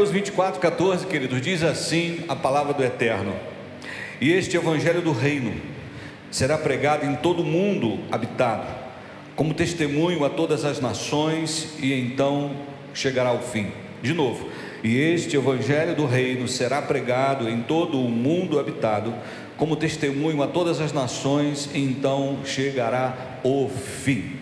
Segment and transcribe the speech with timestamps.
[0.00, 3.34] Mateus 24, 14, queridos, diz assim a palavra do Eterno:
[4.18, 5.52] E este evangelho do reino
[6.30, 8.66] será pregado em todo o mundo habitado,
[9.36, 12.52] como testemunho a todas as nações, e então
[12.94, 13.72] chegará o fim.
[14.00, 14.48] De novo,
[14.82, 19.12] e este evangelho do reino será pregado em todo o mundo habitado,
[19.58, 24.36] como testemunho a todas as nações, e então chegará o fim.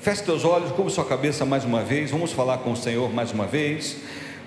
[0.00, 3.32] Feche teus olhos, cubra sua cabeça mais uma vez, vamos falar com o Senhor mais
[3.32, 3.96] uma vez.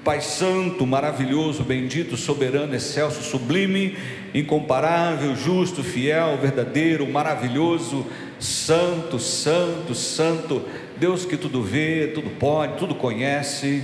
[0.03, 3.97] Pai Santo, maravilhoso, bendito, soberano, excelso, sublime,
[4.33, 8.05] incomparável, justo, fiel, verdadeiro, maravilhoso,
[8.39, 10.63] santo, santo, santo,
[10.97, 13.83] Deus que tudo vê, tudo pode, tudo conhece,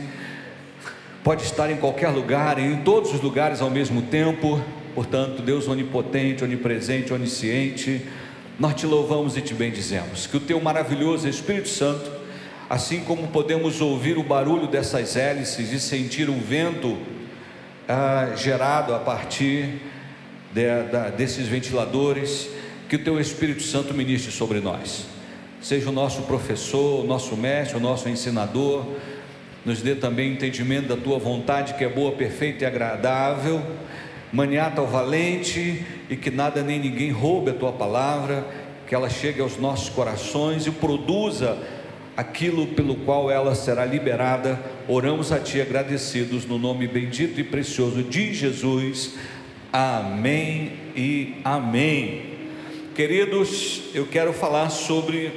[1.21, 4.61] pode estar em qualquer lugar, em todos os lugares ao mesmo tempo,
[4.93, 8.01] portanto, Deus onipotente, onipresente, onisciente,
[8.57, 12.09] nós te louvamos e te bendizemos, que o teu maravilhoso Espírito Santo,
[12.69, 16.97] assim como podemos ouvir o barulho dessas hélices e sentir o vento
[17.87, 19.81] ah, gerado a partir
[20.51, 22.49] de, da, desses ventiladores,
[22.89, 25.05] que o teu Espírito Santo ministre sobre nós,
[25.61, 28.85] seja o nosso professor, o nosso mestre, o nosso ensinador,
[29.63, 33.61] nos dê também entendimento da tua vontade, que é boa, perfeita e agradável
[34.35, 38.45] maniata ao valente e que nada nem ninguém roube a tua palavra,
[38.85, 41.57] que ela chegue aos nossos corações e produza
[42.15, 44.59] aquilo pelo qual ela será liberada.
[44.87, 49.15] Oramos a ti agradecidos no nome bendito e precioso de Jesus.
[49.71, 52.35] Amém e amém.
[52.95, 55.31] Queridos, eu quero falar sobre,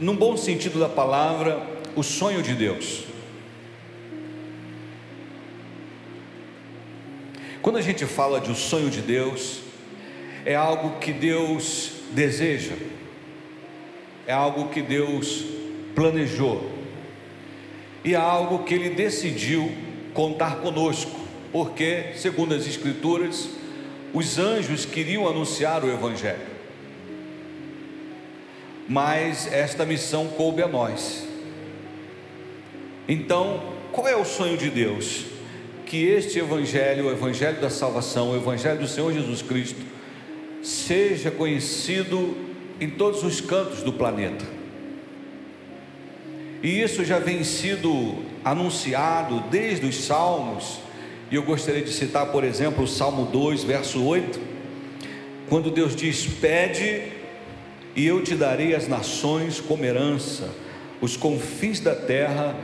[0.00, 1.60] num bom sentido da palavra,
[1.94, 3.04] o sonho de Deus.
[7.60, 9.60] Quando a gente fala de o um sonho de Deus,
[10.44, 12.74] é algo que Deus deseja,
[14.26, 15.44] é algo que Deus
[15.94, 16.70] planejou,
[18.04, 19.70] e é algo que Ele decidiu
[20.12, 21.20] contar conosco,
[21.52, 23.50] porque, segundo as Escrituras,
[24.12, 26.52] os anjos queriam anunciar o Evangelho,
[28.88, 31.26] mas esta missão coube a nós.
[33.08, 35.32] Então, qual é o sonho de Deus?
[35.92, 39.78] que este Evangelho, o Evangelho da salvação, o Evangelho do Senhor Jesus Cristo,
[40.62, 42.34] seja conhecido
[42.80, 44.42] em todos os cantos do planeta.
[46.62, 48.14] E isso já vem sido
[48.44, 50.78] anunciado desde os Salmos,
[51.28, 54.38] e eu gostaria de citar, por exemplo, o Salmo 2, verso 8,
[55.48, 57.02] quando Deus diz: Pede,
[57.96, 60.50] e eu te darei as nações como herança,
[61.00, 62.54] os confins da terra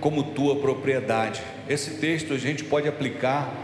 [0.00, 1.40] como tua propriedade.
[1.68, 3.54] Esse texto a gente pode aplicar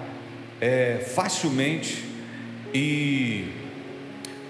[0.61, 2.05] é, facilmente
[2.73, 3.49] e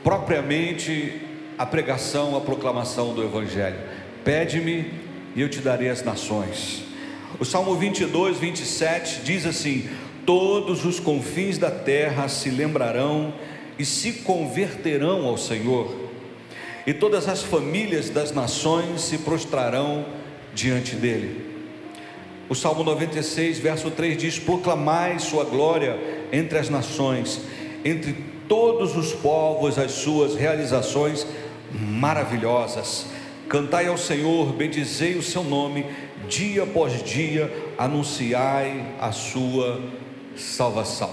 [0.05, 1.23] propriamente
[1.57, 3.79] a pregação, a proclamação do Evangelho.
[4.25, 6.83] Pede-me e eu te darei as nações.
[7.39, 9.89] O Salmo 22, 27 diz assim:
[10.27, 13.35] Todos os confins da terra se lembrarão
[13.79, 16.11] e se converterão ao Senhor,
[16.87, 20.05] e todas as famílias das nações se prostrarão
[20.55, 21.53] diante dele.
[22.49, 25.99] O Salmo 96, verso 3 diz: Proclamai sua glória
[26.31, 27.41] entre as nações,
[27.85, 28.15] entre
[28.47, 31.27] todos os povos as suas realizações
[31.73, 33.07] maravilhosas.
[33.53, 35.85] Cantai ao Senhor, bendizei o seu nome,
[36.27, 39.79] dia após dia anunciai a sua
[40.35, 41.11] salvação.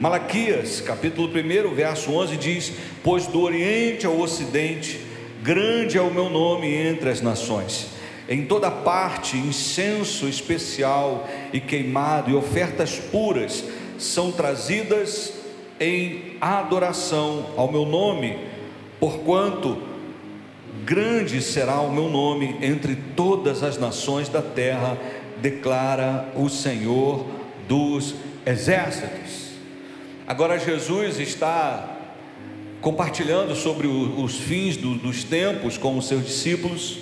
[0.00, 2.72] Malaquias, capítulo 1, verso 11 diz:
[3.04, 4.98] Pois do Oriente ao Ocidente,
[5.42, 7.88] grande é o meu nome entre as nações
[8.26, 13.62] em toda parte, incenso especial e queimado e ofertas puras
[13.98, 15.34] são trazidas
[15.78, 18.38] em adoração ao meu nome,
[18.98, 19.91] porquanto
[20.84, 24.98] grande será o meu nome entre todas as nações da terra,
[25.40, 27.26] declara o Senhor
[27.68, 28.14] dos
[28.46, 29.52] exércitos.
[30.26, 31.98] Agora Jesus está
[32.80, 36.98] compartilhando sobre os fins dos tempos com os seus discípulos.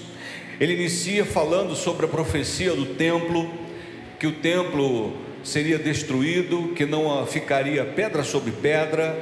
[0.59, 3.51] Ele inicia falando sobre a profecia do templo,
[4.19, 5.13] que o templo
[5.43, 9.19] seria destruído, que não ficaria pedra sobre pedra,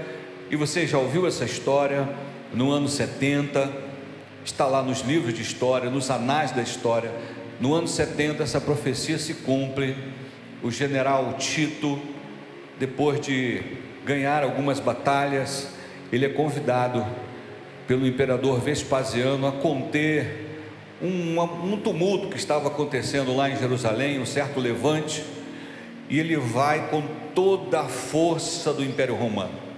[0.51, 2.09] e você já ouviu essa história?
[2.53, 3.88] No ano 70,
[4.49, 7.13] está lá nos livros de história, nos anais da história.
[7.61, 9.97] No ano 70, essa profecia se cumpre.
[10.63, 12.01] O general Tito,
[12.79, 13.63] depois de
[14.05, 15.69] ganhar algumas batalhas,
[16.11, 17.07] ele é convidado
[17.87, 20.47] pelo imperador Vespasiano a conter
[21.01, 25.23] um, um tumulto que estava acontecendo lá em Jerusalém, um certo levante,
[26.09, 27.03] e ele vai com
[27.35, 29.69] toda a força do Império Romano.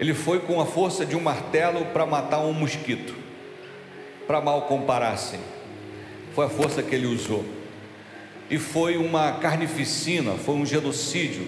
[0.00, 3.21] Ele foi com a força de um martelo para matar um mosquito,
[4.32, 5.40] para mal comparar assim.
[6.34, 7.44] Foi a força que ele usou.
[8.48, 11.46] e foi uma carnificina, foi um genocídio.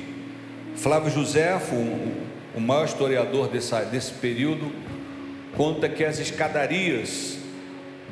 [0.77, 1.75] Flávio Josefo,
[2.55, 4.71] o maior historiador desse, desse período,
[5.57, 7.39] conta que as escadarias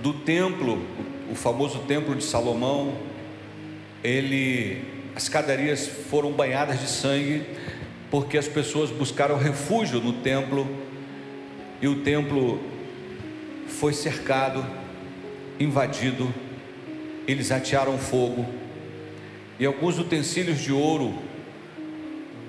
[0.02, 0.82] do templo,
[1.30, 2.94] o famoso templo de Salomão,
[4.02, 4.82] ele,
[5.14, 7.44] as escadarias foram banhadas de sangue,
[8.10, 10.66] porque as pessoas buscaram refúgio no templo
[11.82, 12.71] e o templo
[13.72, 14.64] foi cercado,
[15.58, 16.32] invadido,
[17.26, 18.62] eles atearam fogo
[19.62, 21.14] e alguns utensílios de ouro,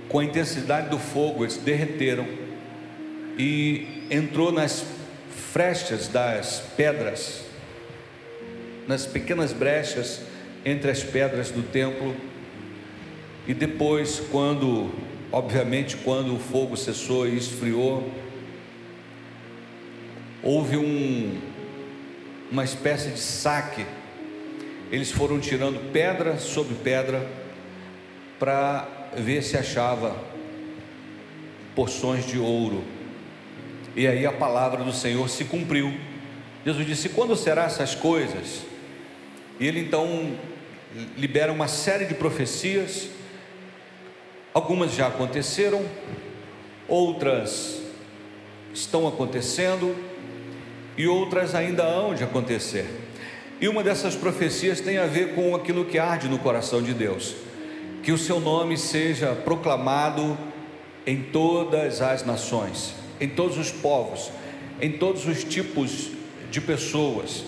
[0.10, 2.26] com a intensidade do fogo, eles derreteram
[3.38, 4.84] e entrou nas
[5.52, 7.46] frechas das pedras,
[8.88, 10.22] nas pequenas brechas
[10.66, 12.16] entre as pedras do templo.
[13.48, 14.90] E depois, quando,
[15.32, 18.10] obviamente, quando o fogo cessou e esfriou,
[20.44, 21.40] houve um,
[22.52, 23.86] uma espécie de saque.
[24.92, 27.26] Eles foram tirando pedra sobre pedra
[28.38, 30.16] para ver se achava
[31.74, 32.84] porções de ouro.
[33.96, 35.94] E aí a palavra do Senhor se cumpriu.
[36.66, 38.64] Jesus disse: Quando será essas coisas?
[39.60, 40.36] E ele então
[41.18, 43.08] libera uma série de profecias.
[44.54, 45.84] Algumas já aconteceram,
[46.88, 47.82] outras
[48.72, 50.13] estão acontecendo
[50.98, 52.86] e outras ainda hão de acontecer.
[53.60, 57.36] E uma dessas profecias tem a ver com aquilo que arde no coração de Deus:
[58.02, 60.38] que o seu nome seja proclamado
[61.06, 64.32] em todas as nações em todos os povos,
[64.82, 66.10] em todos os tipos
[66.52, 67.46] de pessoas.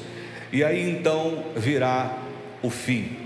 [0.51, 2.17] E aí então virá
[2.61, 3.17] o fim.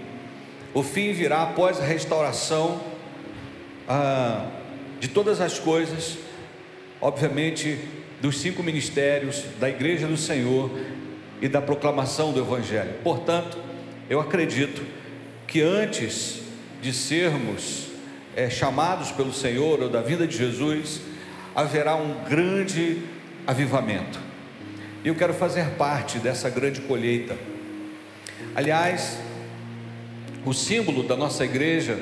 [0.74, 2.81] O fim virá após a restauração
[3.88, 4.48] ah,
[5.00, 6.18] de todas as coisas,
[7.00, 7.77] obviamente,
[8.21, 10.71] dos cinco ministérios, da Igreja do Senhor
[11.42, 12.95] e da proclamação do Evangelho.
[13.04, 13.57] Portanto,
[14.10, 14.81] eu acredito
[15.48, 16.42] que antes
[16.81, 17.88] de sermos
[18.36, 21.01] é, chamados pelo Senhor ou da vida de Jesus,
[21.56, 23.01] haverá um grande
[23.45, 24.19] avivamento.
[25.04, 27.38] E eu quero fazer parte dessa grande colheita.
[28.56, 29.18] Aliás,
[30.45, 31.98] o símbolo da nossa igreja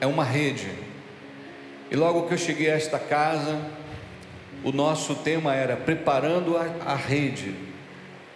[0.00, 0.68] é uma rede.
[1.90, 3.60] E logo que eu cheguei a esta casa,
[4.64, 7.54] o nosso tema era preparando a, a rede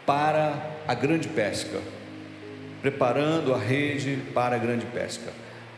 [0.06, 1.80] para a grande pesca.
[2.80, 5.32] Preparando a rede para a grande pesca.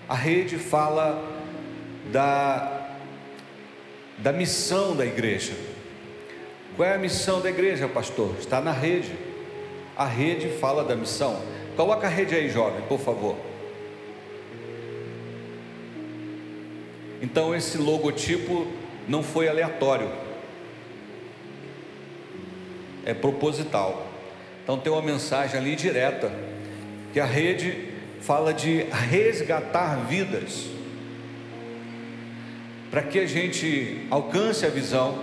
[0.09, 1.23] A rede fala
[2.13, 2.73] da
[4.19, 5.53] da missão da igreja.
[6.75, 8.35] Qual é a missão da igreja, pastor?
[8.39, 9.13] Está na rede.
[9.97, 11.41] A rede fala da missão.
[11.77, 13.37] Coloca a rede aí, jovem, por favor.
[17.21, 18.67] Então esse logotipo
[19.09, 20.26] não foi aleatório.
[23.07, 24.07] É proposital.
[24.63, 26.31] Então tem uma mensagem ali direta
[27.13, 27.89] que a rede
[28.21, 30.67] fala de resgatar vidas
[32.91, 35.23] para que a gente alcance a visão,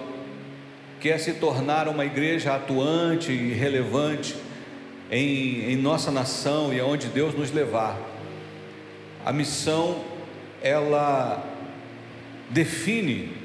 [0.99, 4.35] que é se tornar uma igreja atuante e relevante
[5.11, 7.99] em, em nossa nação e aonde Deus nos levar.
[9.25, 10.03] A missão,
[10.61, 11.43] ela
[12.49, 13.35] define,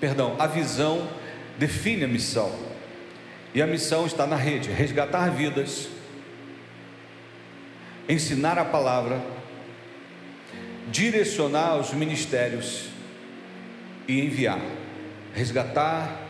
[0.00, 1.08] perdão, a visão
[1.58, 2.71] define a missão.
[3.54, 5.88] E a missão está na rede: resgatar vidas,
[8.08, 9.22] ensinar a palavra,
[10.90, 12.88] direcionar os ministérios
[14.08, 14.60] e enviar,
[15.34, 16.20] resgatar,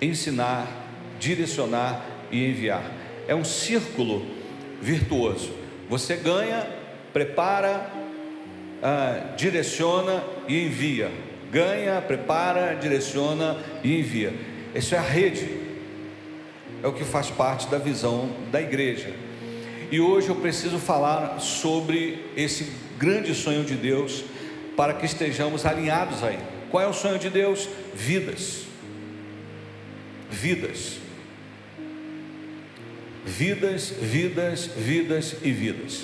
[0.00, 0.66] ensinar,
[1.18, 2.82] direcionar e enviar.
[3.28, 4.26] É um círculo
[4.80, 5.54] virtuoso.
[5.88, 6.66] Você ganha,
[7.12, 7.90] prepara,
[8.82, 11.10] ah, direciona e envia.
[11.50, 14.32] Ganha, prepara, direciona e envia.
[14.74, 15.48] Isso é a rede.
[16.82, 19.12] É o que faz parte da visão da igreja.
[19.90, 24.24] E hoje eu preciso falar sobre esse grande sonho de Deus
[24.76, 26.38] para que estejamos alinhados aí.
[26.70, 27.68] Qual é o sonho de Deus?
[27.94, 28.62] Vidas.
[30.30, 30.98] Vidas.
[33.26, 36.02] Vidas, vidas, vidas e vidas.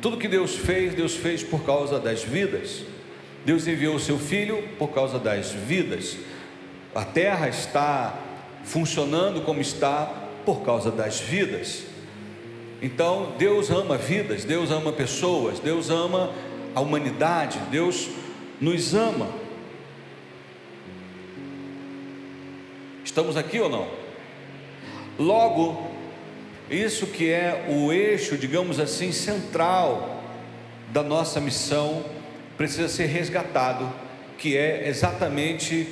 [0.00, 2.82] Tudo que Deus fez, Deus fez por causa das vidas.
[3.46, 6.16] Deus enviou o seu filho por causa das vidas.
[6.94, 8.18] A terra está
[8.64, 10.10] funcionando como está
[10.44, 11.84] por causa das vidas.
[12.82, 16.32] Então, Deus ama vidas, Deus ama pessoas, Deus ama
[16.74, 18.08] a humanidade, Deus
[18.60, 19.28] nos ama.
[23.04, 23.88] Estamos aqui ou não?
[25.18, 25.90] Logo,
[26.70, 30.22] isso que é o eixo, digamos assim, central
[30.90, 32.04] da nossa missão,
[32.56, 33.92] precisa ser resgatado,
[34.38, 35.88] que é exatamente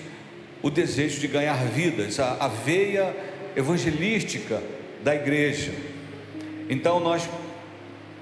[0.62, 3.14] o desejo de ganhar vidas, a, veia
[3.56, 4.62] evangelística
[5.02, 5.72] da igreja.
[6.68, 7.28] Então nós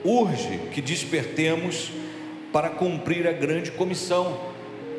[0.05, 1.91] urge que despertemos
[2.53, 4.41] para cumprir a grande comissão,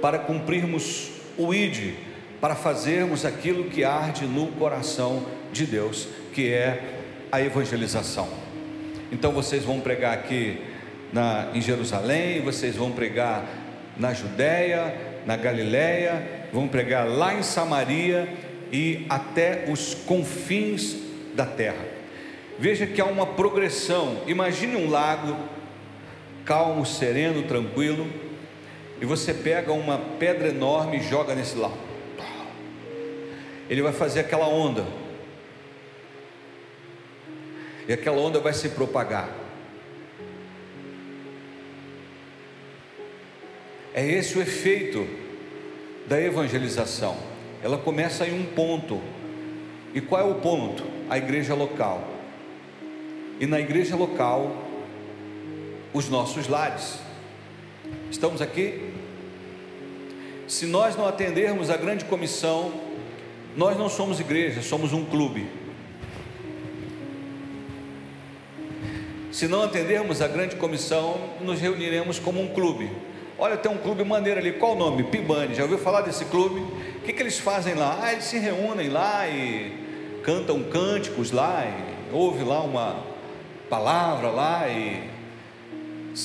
[0.02, 1.94] para cumprirmos o ID,
[2.40, 6.84] para fazermos aquilo que arde no coração de Deus, que é
[7.32, 8.30] a evangelização.
[9.12, 10.62] Então vocês vão pregar aqui
[11.12, 13.46] na, em Jerusalém, vocês vão pregar
[13.98, 18.28] na Judéia, na Galiléia, vão pregar lá em Samaria
[18.72, 20.98] e até os confins
[21.36, 21.86] da terra.
[22.58, 24.22] Veja que há uma progressão.
[24.28, 25.38] Imagine um lago
[26.46, 28.08] calmo, sereno, tranquilo,
[29.00, 31.78] e você pega uma pedra enorme e joga nesse lago.
[33.70, 34.84] Ele vai fazer aquela onda.
[37.88, 39.30] E aquela onda vai se propagar.
[43.94, 45.08] É esse o efeito
[46.10, 47.16] da evangelização.
[47.64, 49.00] Ela começa em um ponto.
[49.94, 50.84] E qual é o ponto?
[51.08, 52.04] A igreja local.
[53.40, 54.52] E na igreja local,
[55.94, 57.00] os nossos lares.
[58.10, 58.92] Estamos aqui?
[60.48, 62.74] Se nós não atendermos a grande comissão,
[63.56, 65.48] nós não somos igreja, somos um clube.
[69.32, 72.90] Se não atendermos a grande comissão, nos reuniremos como um clube.
[73.42, 75.04] Olha, tem um clube maneiro ali, qual o nome?
[75.04, 76.60] Pibane, já ouviu falar desse clube?
[76.60, 77.98] O que, que eles fazem lá?
[78.02, 83.02] Ah, eles se reúnem lá e cantam cânticos lá, e ouve lá uma
[83.70, 85.10] palavra lá e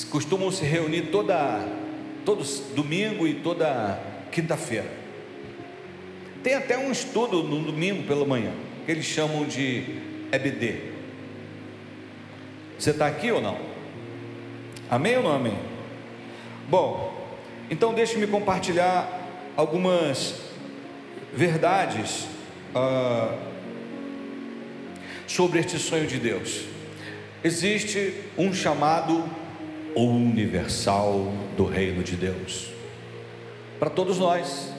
[0.09, 1.65] costumam se reunir toda,
[2.25, 3.97] todos domingo e toda
[4.29, 4.91] quinta-feira.
[6.43, 8.51] Tem até um estudo no domingo pela manhã,
[8.85, 10.01] que eles chamam de
[10.33, 10.91] EBD.
[12.77, 13.57] Você está aqui ou não?
[14.89, 15.74] Amém ou não amém?
[16.67, 17.13] Bom,
[17.69, 19.07] então deixe-me compartilhar
[19.55, 20.35] algumas
[21.31, 22.27] verdades
[22.73, 23.37] ah,
[25.27, 26.65] sobre este sonho de Deus.
[27.43, 29.23] Existe um chamado
[29.95, 32.71] universal do reino de Deus.
[33.79, 34.73] Para todos nós,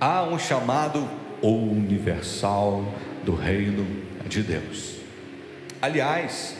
[0.00, 1.08] há um chamado
[1.42, 2.84] universal
[3.24, 3.84] do reino
[4.28, 4.98] de Deus.
[5.82, 6.54] Aliás,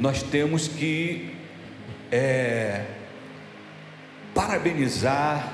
[0.00, 1.34] nós temos que
[2.10, 2.95] é,
[4.36, 5.50] parabenizar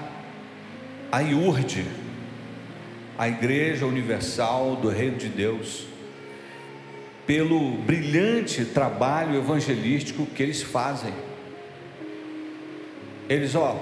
[1.12, 1.86] a IURD,
[3.16, 5.86] a Igreja Universal do Reino de Deus,
[7.24, 11.14] pelo brilhante trabalho evangelístico que eles fazem.
[13.28, 13.80] Eles, ó,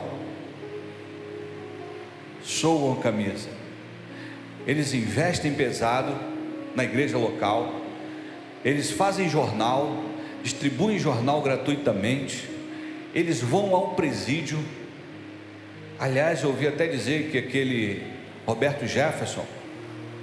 [2.43, 3.49] soam a camisa,
[4.67, 6.15] eles investem pesado
[6.77, 7.73] na igreja local,
[8.63, 10.05] eles fazem jornal,
[10.43, 12.47] distribuem jornal gratuitamente,
[13.15, 14.59] eles vão ao presídio
[16.01, 18.03] Aliás, eu ouvi até dizer que aquele
[18.47, 19.45] Roberto Jefferson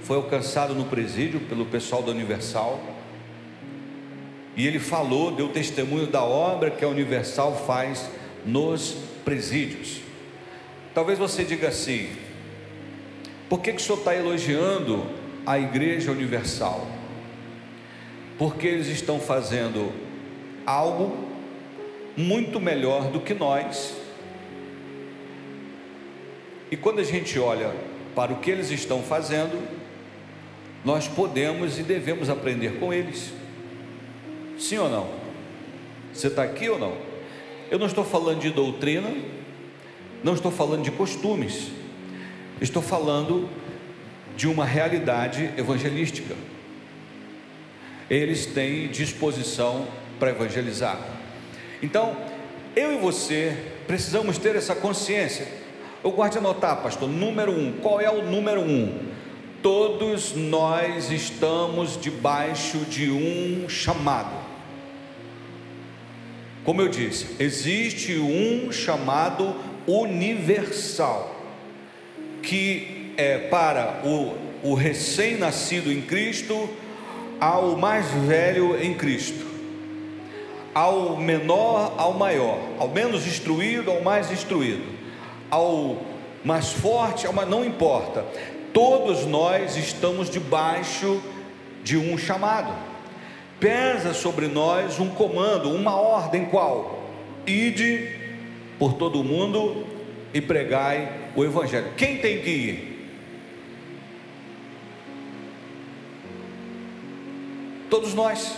[0.02, 2.82] foi alcançado no presídio pelo pessoal da Universal.
[4.56, 8.10] E ele falou, deu testemunho da obra que a Universal faz
[8.44, 10.02] nos presídios.
[10.96, 12.10] Talvez você diga assim:
[13.48, 15.06] por que, que o senhor está elogiando
[15.46, 16.88] a Igreja Universal?
[18.40, 19.92] Porque eles estão fazendo
[20.66, 21.16] algo
[22.18, 24.07] muito melhor do que nós
[26.70, 27.74] e quando a gente olha
[28.16, 29.62] para o que eles estão fazendo,
[30.84, 33.32] nós podemos e devemos aprender com eles.
[34.58, 35.10] Sim ou não?
[36.14, 36.98] Você está aqui ou não?
[37.70, 39.14] Eu não estou falando de doutrina,
[40.24, 41.70] não estou falando de costumes,
[42.60, 43.50] estou falando
[44.36, 46.36] de uma realidade evangelística.
[48.10, 49.88] Eles têm disposição
[50.20, 51.00] para evangelizar.
[51.84, 52.16] Então,
[52.76, 53.56] eu e você
[53.86, 55.48] precisamos ter essa consciência
[56.08, 57.74] eu gosto de anotar, pastor, número um.
[57.82, 58.98] Qual é o número um?
[59.62, 64.32] Todos nós estamos debaixo de um chamado.
[66.64, 69.54] Como eu disse, existe um chamado
[69.86, 71.36] universal,
[72.42, 76.70] que é para o, o recém-nascido em Cristo,
[77.38, 79.46] ao mais velho em Cristo,
[80.74, 84.97] ao menor ao maior, ao menos instruído ao mais instruído
[85.50, 85.98] ao
[86.44, 88.26] mais forte, ao mais, não importa.
[88.74, 91.22] Todos nós estamos debaixo
[91.84, 92.74] de um chamado.
[93.60, 97.04] Pesa sobre nós um comando, uma ordem qual?
[97.46, 98.16] Ide
[98.78, 99.86] por todo o mundo
[100.34, 101.94] e pregai o evangelho.
[101.98, 102.98] Quem tem que ir?
[107.90, 108.56] Todos nós.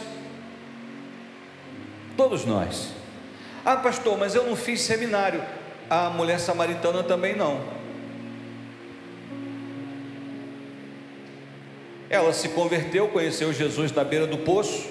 [2.17, 2.93] Todos nós.
[3.63, 5.41] Ah, pastor, mas eu não fiz seminário
[5.89, 7.61] a mulher samaritana também não.
[12.09, 14.87] Ela se converteu, conheceu Jesus na beira do poço,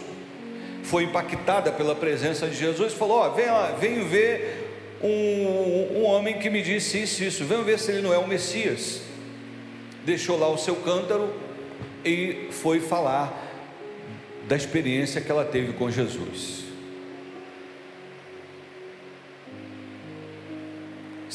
[0.83, 4.69] foi impactada pela presença de Jesus, falou: Ó, venho, venho ver
[5.03, 8.27] um, um homem que me disse isso, isso, venho ver se ele não é o
[8.27, 9.03] Messias.
[10.05, 11.29] Deixou lá o seu cântaro
[12.05, 13.47] e foi falar
[14.49, 16.68] da experiência que ela teve com Jesus.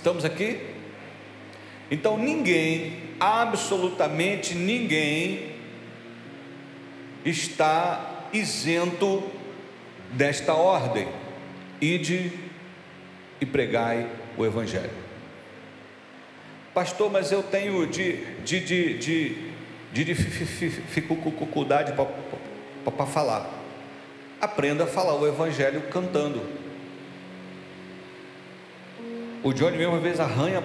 [0.03, 0.59] Estamos aqui?
[1.89, 5.55] Então ninguém, absolutamente ninguém,
[7.23, 9.23] está isento
[10.11, 11.07] desta ordem:
[11.79, 12.33] ide
[13.39, 14.05] e pregai
[14.37, 14.91] o Evangelho.
[16.73, 19.51] Pastor, mas eu tenho de, de, de, de,
[19.93, 23.49] de dificuldade para falar.
[24.41, 26.62] Aprenda a falar o Evangelho cantando.
[29.43, 30.63] O Johnny mesmo às vezes arranha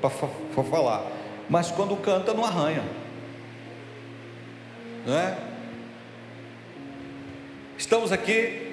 [0.00, 1.06] para falar,
[1.48, 2.82] mas quando canta não arranha,
[5.06, 5.36] não é?
[7.76, 8.66] Estamos aqui.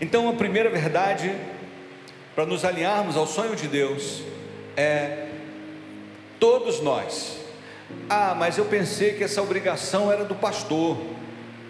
[0.00, 1.34] Então a primeira verdade
[2.34, 4.22] para nos alinharmos ao sonho de Deus
[4.76, 5.28] é
[6.40, 7.38] todos nós.
[8.08, 10.98] Ah, mas eu pensei que essa obrigação era do pastor,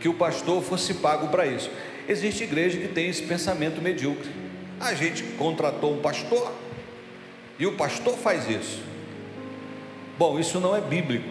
[0.01, 1.71] que o pastor fosse pago para isso.
[2.09, 4.44] Existe igreja que tem esse pensamento medíocre.
[4.85, 6.53] A gente contratou um pastor
[7.59, 8.83] e o pastor faz isso.
[10.19, 11.31] Bom, isso não é bíblico.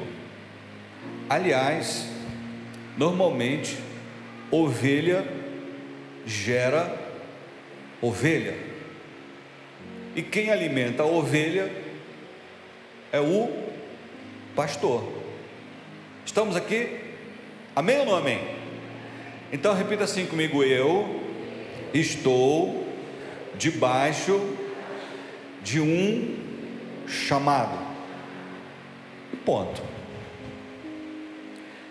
[1.29, 2.07] Aliás,
[2.97, 3.77] normalmente,
[4.49, 5.23] ovelha
[6.25, 6.99] gera
[8.01, 8.57] ovelha.
[10.15, 11.71] E quem alimenta a ovelha
[13.11, 13.51] é o
[14.55, 15.07] pastor.
[16.25, 16.99] Estamos aqui?
[17.75, 18.39] Amém ou não amém?
[19.51, 21.21] Então repita assim comigo: Eu
[21.93, 22.82] estou
[23.55, 24.57] debaixo
[25.61, 26.37] de um
[27.07, 27.77] chamado.
[29.45, 29.81] Ponto.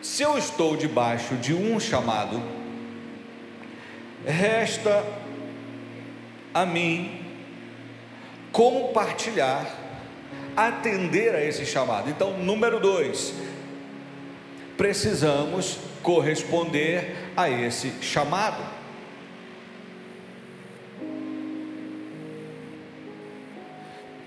[0.00, 2.42] Se eu estou debaixo de um chamado,
[4.26, 5.04] resta
[6.52, 7.20] a mim
[8.50, 9.66] compartilhar,
[10.56, 12.10] atender a esse chamado.
[12.10, 13.34] Então, número dois,
[14.76, 18.62] precisamos corresponder a esse chamado.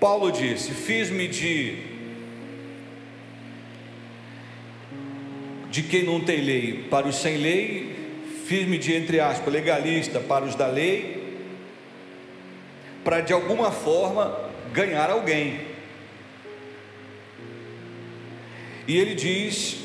[0.00, 1.96] Paulo disse: Fiz-me de
[5.70, 7.94] de quem não tem lei para os sem lei,
[8.46, 11.36] fiz-me de entre aspas legalista para os da lei,
[13.04, 15.60] para de alguma forma ganhar alguém.
[18.88, 19.78] E ele diz,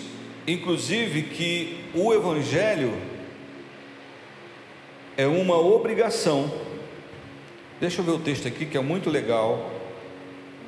[0.47, 2.93] inclusive, que o evangelho
[5.17, 6.53] é uma obrigação.
[7.81, 9.80] Deixa eu ver o texto aqui que é muito legal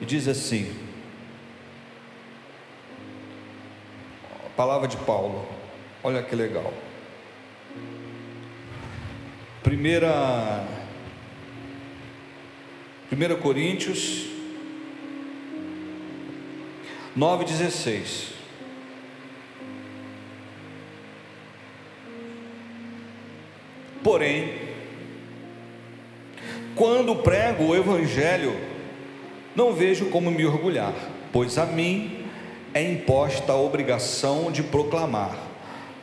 [0.02, 0.74] e diz assim:
[4.46, 5.48] a palavra de Paulo,
[6.04, 6.74] olha que legal.
[9.64, 10.68] Primeira,
[13.12, 14.28] 1 Coríntios
[17.18, 18.34] 9,16.
[24.04, 24.60] Porém,
[26.76, 28.73] quando prego o Evangelho,
[29.56, 30.94] não vejo como me orgulhar,
[31.32, 32.26] pois a mim
[32.74, 35.38] é imposta a obrigação de proclamar.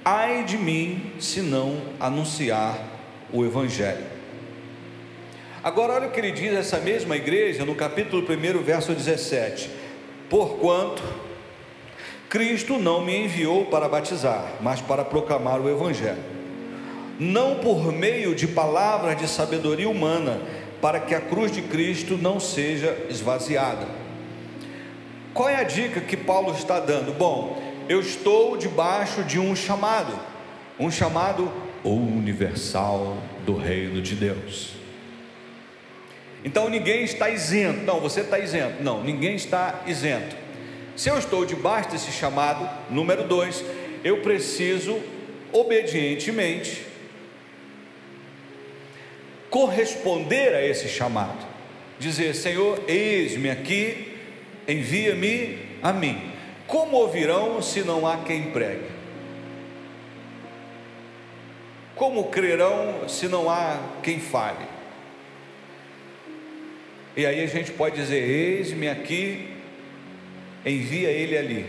[0.04, 2.78] Ai de mim se não anunciar
[3.32, 4.04] o Evangelho.
[5.62, 9.70] Agora, olha o que ele diz essa mesma igreja no capítulo 1, verso 17:
[10.30, 11.02] Porquanto
[12.30, 16.22] Cristo não me enviou para batizar, mas para proclamar o Evangelho,
[17.18, 20.40] não por meio de palavras de sabedoria humana,
[20.80, 23.86] para que a cruz de Cristo não seja esvaziada.
[25.34, 27.12] Qual é a dica que Paulo está dando?
[27.12, 30.12] Bom, eu estou debaixo de um chamado,
[30.78, 31.50] um chamado
[31.84, 34.72] universal do reino de Deus.
[36.44, 40.34] Então ninguém está isento, não, você está isento, não, ninguém está isento.
[40.96, 43.64] Se eu estou debaixo desse chamado, número dois,
[44.02, 44.98] eu preciso
[45.52, 46.86] obedientemente
[49.50, 51.46] corresponder a esse chamado,
[51.98, 54.16] dizer: Senhor, eis-me aqui,
[54.66, 56.32] envia-me a mim.
[56.66, 58.88] Como ouvirão se não há quem pregue?
[61.96, 64.64] Como crerão se não há quem fale?
[67.16, 69.48] E aí a gente pode dizer: Eis-me aqui,
[70.64, 71.66] envia ele ali.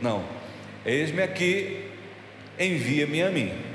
[0.00, 0.24] Não,
[0.84, 1.84] eis-me aqui,
[2.58, 3.69] envia-me a mim.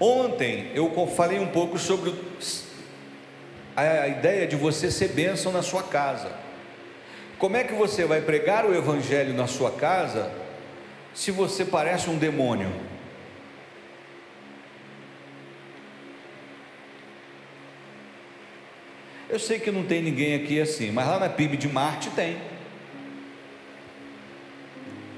[0.00, 2.14] Ontem eu falei um pouco sobre
[3.74, 6.30] a ideia de você ser bênção na sua casa.
[7.38, 10.32] Como é que você vai pregar o Evangelho na sua casa
[11.14, 12.70] se você parece um demônio?
[19.28, 22.38] Eu sei que não tem ninguém aqui assim, mas lá na PIB de Marte tem.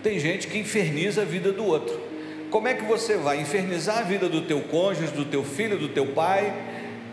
[0.03, 2.10] Tem gente que inferniza a vida do outro.
[2.51, 5.89] Como é que você vai infernizar a vida do teu cônjuge, do teu filho, do
[5.89, 6.53] teu pai,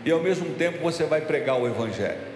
[0.04, 2.28] e ao mesmo tempo você vai pregar o evangelho?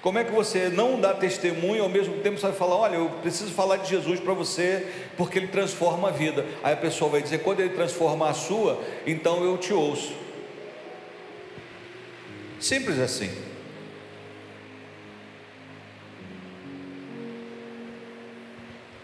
[0.00, 3.10] Como é que você não dá testemunho ao mesmo tempo você vai falar, olha, eu
[3.20, 6.46] preciso falar de Jesus para você, porque ele transforma a vida.
[6.62, 10.12] Aí a pessoa vai dizer, quando ele transforma a sua, então eu te ouço.
[12.60, 13.30] Simples assim.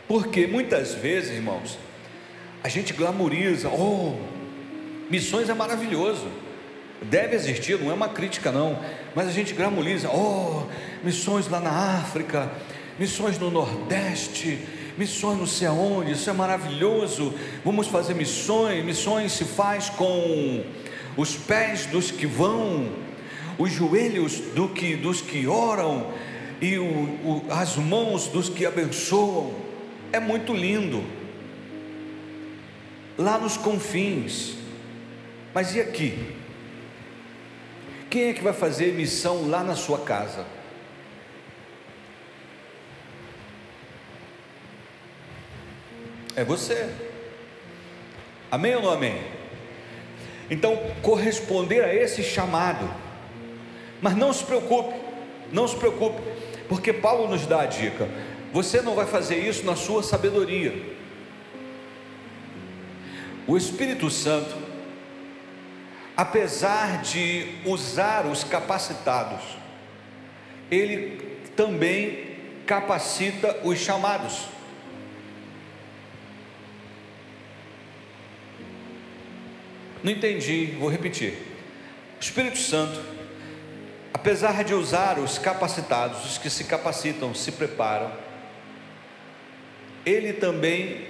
[0.06, 1.76] Porque muitas vezes, irmãos,
[2.64, 4.14] a gente glamoriza, oh,
[5.10, 6.26] missões é maravilhoso,
[7.02, 8.78] deve existir, não é uma crítica não,
[9.14, 10.62] mas a gente glamoriza, oh,
[11.04, 12.50] missões lá na África,
[12.98, 14.58] missões no Nordeste,
[14.96, 20.64] missões não sei aonde, isso é maravilhoso, vamos fazer missões, missões se faz com
[21.18, 22.88] os pés dos que vão,
[23.58, 26.06] os joelhos do que, dos que oram
[26.62, 29.52] e o, o, as mãos dos que abençoam,
[30.10, 31.04] é muito lindo,
[33.16, 34.56] lá nos confins,
[35.52, 36.36] mas e aqui?
[38.10, 40.44] Quem é que vai fazer missão lá na sua casa?
[46.36, 46.88] É você.
[48.50, 49.20] Amém ou não amém?
[50.50, 52.88] Então, corresponder a esse chamado,
[54.00, 54.94] mas não se preocupe,
[55.52, 56.20] não se preocupe,
[56.68, 58.08] porque Paulo nos dá a dica:
[58.52, 60.93] você não vai fazer isso na sua sabedoria.
[63.46, 64.56] O Espírito Santo,
[66.16, 69.42] apesar de usar os capacitados,
[70.70, 74.46] ele também capacita os chamados.
[80.02, 81.34] Não entendi, vou repetir.
[82.18, 82.98] O Espírito Santo,
[84.12, 88.10] apesar de usar os capacitados, os que se capacitam, se preparam,
[90.06, 91.08] ele também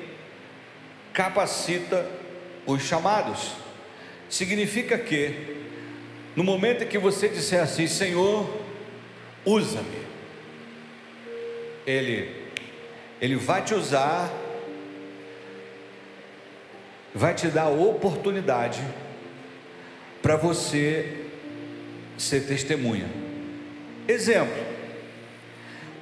[1.13, 2.09] capacita
[2.67, 3.53] os chamados.
[4.29, 5.57] Significa que,
[6.35, 8.49] no momento em que você disser assim, Senhor,
[9.45, 10.05] usa-me,
[11.87, 12.31] Ele,
[13.21, 14.33] Ele vai te usar,
[17.15, 18.83] vai te dar oportunidade
[20.21, 21.27] para você
[22.17, 23.09] ser testemunha.
[24.09, 24.75] Exemplo,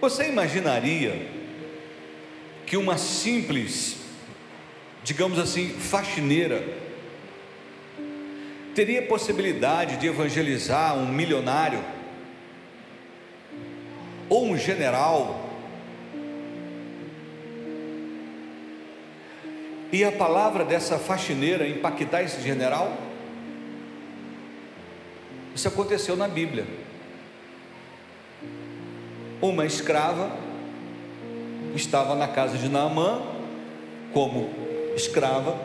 [0.00, 1.28] você imaginaria
[2.66, 3.96] que uma simples,
[5.04, 6.62] digamos assim, faxineira,
[8.74, 11.82] teria possibilidade de evangelizar um milionário,
[14.28, 15.50] ou um general,
[19.92, 22.96] e a palavra dessa faxineira impactar esse general?
[25.54, 26.64] Isso aconteceu na Bíblia.
[29.42, 30.34] Uma escrava
[31.74, 33.20] estava na casa de Naamã
[34.14, 35.58] como escrava,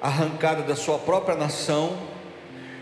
[0.00, 1.98] arrancada da sua própria nação,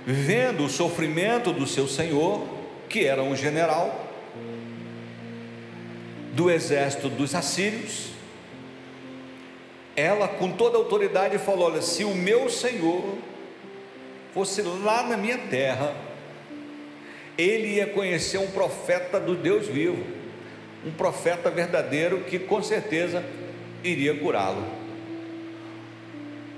[0.07, 2.47] vendo o sofrimento do seu senhor,
[2.89, 4.05] que era um general
[6.33, 8.11] do exército dos assírios.
[9.97, 13.03] Ela, com toda autoridade, falou: Olha, se o meu senhor
[14.33, 15.95] fosse lá na minha terra,
[17.39, 20.25] ele ia conhecer um profeta do Deus vivo
[20.85, 23.25] um profeta verdadeiro que com certeza
[23.83, 24.63] iria curá-lo.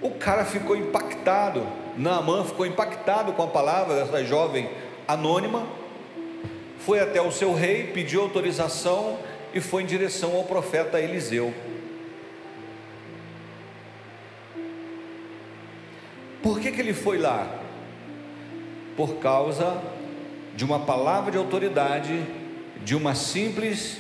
[0.07, 1.67] O cara ficou impactado,
[1.97, 4.71] Naamã ficou impactado com a palavra dessa jovem
[5.09, 5.67] anônima,
[6.79, 9.19] foi até o seu rei, pediu autorização
[9.53, 11.53] e foi em direção ao profeta Eliseu.
[16.41, 17.61] Por que, que ele foi lá?
[18.97, 19.83] Por causa
[20.55, 22.25] de uma palavra de autoridade
[22.85, 23.99] de uma simples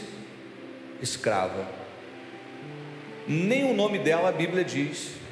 [1.02, 1.66] escrava.
[3.26, 5.25] Nem o nome dela a Bíblia diz,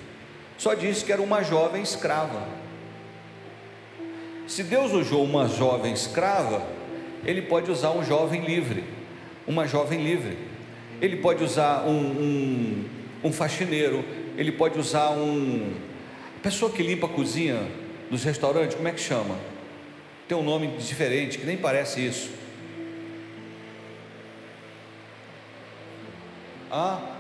[0.57, 2.43] só diz que era uma jovem escrava.
[4.47, 6.62] Se Deus usou uma jovem escrava,
[7.25, 8.85] Ele pode usar um jovem livre,
[9.47, 10.37] uma jovem livre.
[11.01, 12.85] Ele pode usar um, um,
[13.25, 14.05] um faxineiro,
[14.37, 15.73] ele pode usar um.
[16.43, 17.67] pessoa que limpa a cozinha
[18.11, 19.37] dos restaurantes, como é que chama?
[20.29, 22.31] Tem um nome diferente que nem parece isso.
[26.71, 27.13] Ah.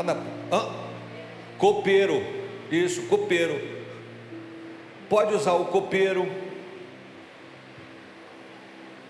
[0.00, 0.16] Tá na,
[0.50, 0.72] ah.
[1.58, 2.22] Copeiro.
[2.70, 3.60] Isso, copeiro.
[5.10, 6.26] Pode usar o copeiro.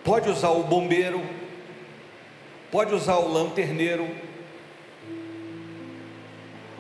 [0.03, 1.23] Pode usar o bombeiro.
[2.73, 4.09] pode usar o lanterneiro,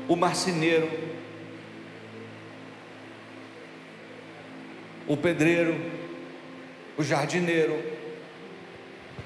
[0.09, 0.89] o marceneiro,
[5.09, 5.77] o pedreiro,
[6.97, 7.77] o jardineiro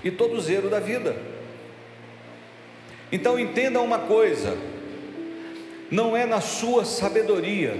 [0.02, 1.14] e todo zero da vida.
[3.12, 4.73] Então entenda uma coisa:
[5.94, 7.72] não é na sua sabedoria,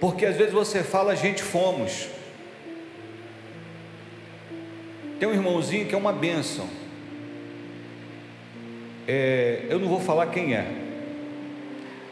[0.00, 2.08] porque às vezes você fala, a gente fomos.
[5.20, 6.66] Tem um irmãozinho que é uma bênção.
[9.06, 10.66] É, eu não vou falar quem é,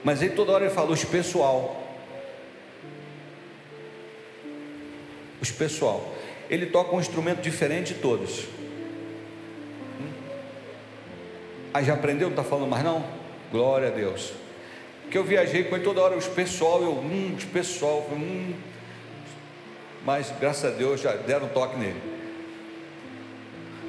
[0.04, 1.82] mas ele toda hora ele fala os pessoal.
[5.40, 6.14] Os pessoal.
[6.50, 8.44] Ele toca um instrumento diferente de todos.
[9.98, 10.12] Hum?
[11.72, 12.28] Aí já aprendeu?
[12.28, 13.02] Não está falando mais não?
[13.50, 14.34] Glória a Deus.
[15.10, 18.54] Que eu viajei com ele toda hora, os pessoal, eu, hum, os pessoal, hum.
[20.04, 22.00] Mas graças a Deus já deram um toque nele.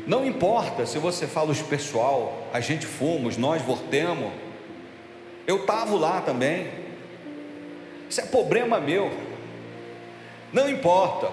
[0.08, 4.32] Não importa se você fala os pessoal, a gente fomos, nós voltemos.
[5.46, 6.68] Eu estava lá também.
[8.10, 9.12] Isso é problema meu.
[10.52, 11.32] Não importa.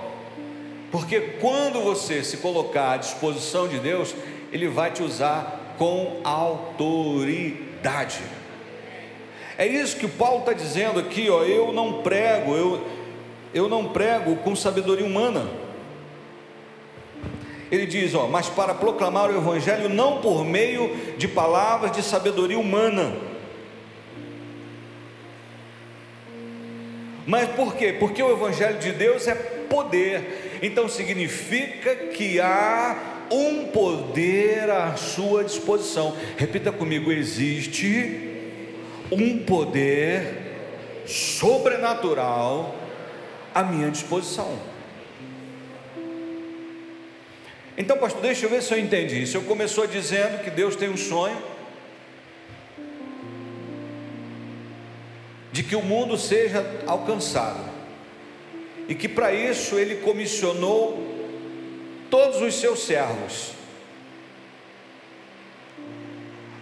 [0.91, 4.15] Porque quando você se colocar à disposição de Deus,
[4.53, 8.23] Ele vai te usar com autoridade.
[9.59, 11.43] É isso que Paulo está dizendo aqui, ó.
[11.43, 12.87] Eu não prego, eu,
[13.53, 15.49] eu não prego com sabedoria humana.
[17.69, 22.59] Ele diz, ó, mas para proclamar o Evangelho não por meio de palavras de sabedoria
[22.59, 23.13] humana.
[27.27, 27.93] Mas por quê?
[27.93, 30.61] Porque o Evangelho de Deus é poder.
[30.63, 32.97] Então significa que há
[33.31, 36.17] um poder à sua disposição.
[36.39, 38.28] Repita comigo: existe
[39.11, 40.49] um poder
[41.07, 42.75] sobrenatural
[43.55, 44.59] à minha disposição.
[47.77, 49.23] Então, pastor, deixa eu ver se eu entendi.
[49.23, 51.41] O senhor começou dizendo que Deus tem um sonho
[55.53, 57.61] de que o mundo seja alcançado
[58.89, 60.99] e que para isso ele comissionou
[62.11, 63.53] todos os seus servos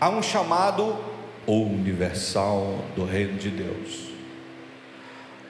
[0.00, 0.98] a um chamado
[1.46, 4.06] universal do reino de Deus.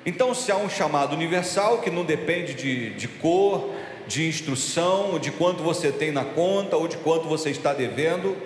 [0.05, 3.75] Então, se há um chamado universal que não depende de, de cor,
[4.07, 8.37] de instrução, de quanto você tem na conta ou de quanto você está devendo.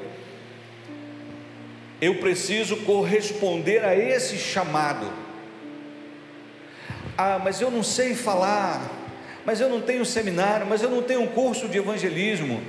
[2.00, 5.06] Eu preciso corresponder a esse chamado.
[7.16, 8.90] Ah, mas eu não sei falar,
[9.44, 12.62] mas eu não tenho seminário, mas eu não tenho um curso de evangelismo.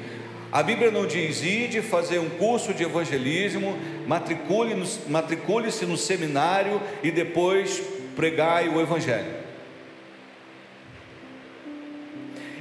[0.52, 7.10] A Bíblia não diz ide fazer um curso de evangelismo, matricule-se matricule no seminário e
[7.10, 7.82] depois
[8.18, 9.34] pregai o evangelho.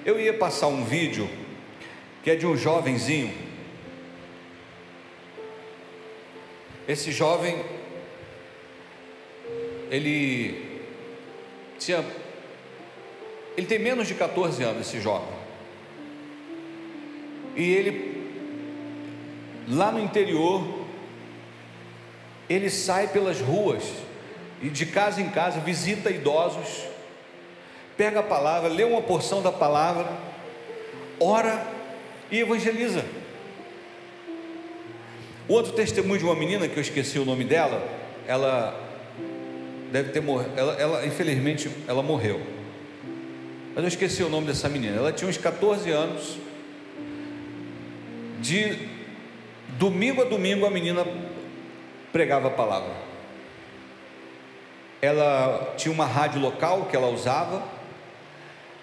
[0.06, 1.28] Eu ia passar um vídeo
[2.22, 3.34] que é de um jovenzinho.
[6.86, 7.60] Esse jovem,
[9.90, 10.80] ele
[11.78, 12.04] tinha,
[13.56, 15.39] ele tem menos de 14 anos, esse jovem.
[17.56, 18.32] E ele,
[19.68, 20.86] lá no interior,
[22.48, 23.84] ele sai pelas ruas
[24.62, 26.90] e de casa em casa visita idosos
[28.00, 30.10] pega a palavra, lê uma porção da palavra,
[31.20, 31.62] ora
[32.30, 33.04] e evangeliza.
[35.46, 37.86] Outro testemunho de uma menina que eu esqueci o nome dela,
[38.26, 38.74] ela
[39.92, 42.40] deve ter morrido, ela, ela, infelizmente ela morreu.
[43.74, 44.96] Mas eu esqueci o nome dessa menina.
[44.96, 46.38] Ela tinha uns 14 anos.
[48.40, 48.88] De
[49.78, 51.06] domingo a domingo a menina
[52.12, 52.92] pregava a palavra.
[55.00, 57.80] Ela tinha uma rádio local que ela usava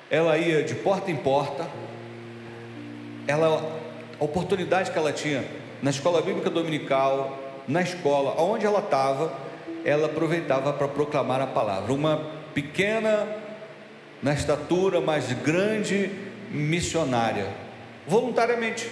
[0.10, 1.68] ela ia de porta em porta,
[3.28, 3.78] ela,
[4.20, 5.44] a oportunidade que ela tinha
[5.82, 9.34] na escola bíblica dominical, na escola, onde ela estava,
[9.84, 11.94] ela aproveitava para proclamar a palavra.
[11.94, 12.22] Uma
[12.54, 13.28] pequena,
[14.24, 16.10] na estatura, mas grande
[16.50, 17.48] missionária,
[18.08, 18.90] voluntariamente.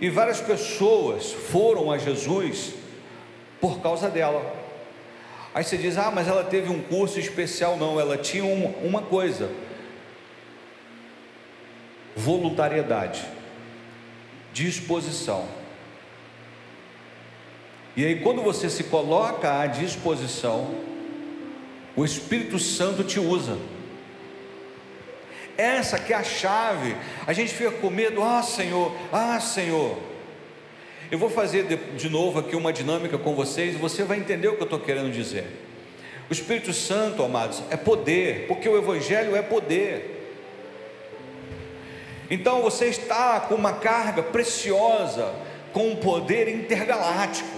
[0.00, 2.74] E várias pessoas foram a Jesus
[3.60, 4.54] por causa dela.
[5.54, 7.76] Aí você diz: ah, mas ela teve um curso especial.
[7.76, 9.50] Não, ela tinha um, uma coisa:
[12.14, 13.24] voluntariedade,
[14.52, 15.48] disposição.
[17.96, 20.72] E aí, quando você se coloca à disposição,
[21.96, 23.58] o Espírito Santo te usa.
[25.58, 26.96] Essa que é a chave.
[27.26, 29.98] A gente fica com medo, ah Senhor, ah Senhor.
[31.10, 31.64] Eu vou fazer
[31.96, 35.10] de, novo aqui uma dinâmica com vocês você vai entender o que eu estou querendo
[35.10, 35.44] dizer.
[36.30, 40.14] O Espírito Santo, amados, é poder, porque o Evangelho é poder.
[42.30, 45.34] Então você está com uma carga preciosa,
[45.72, 47.56] com um poder intergaláctico,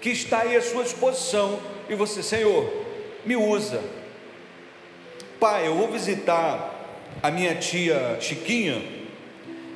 [0.00, 2.70] que está aí à sua disposição, e você, Senhor,
[3.24, 3.82] me usa.
[5.42, 6.72] Pai, eu vou visitar
[7.20, 8.80] a minha tia Chiquinha,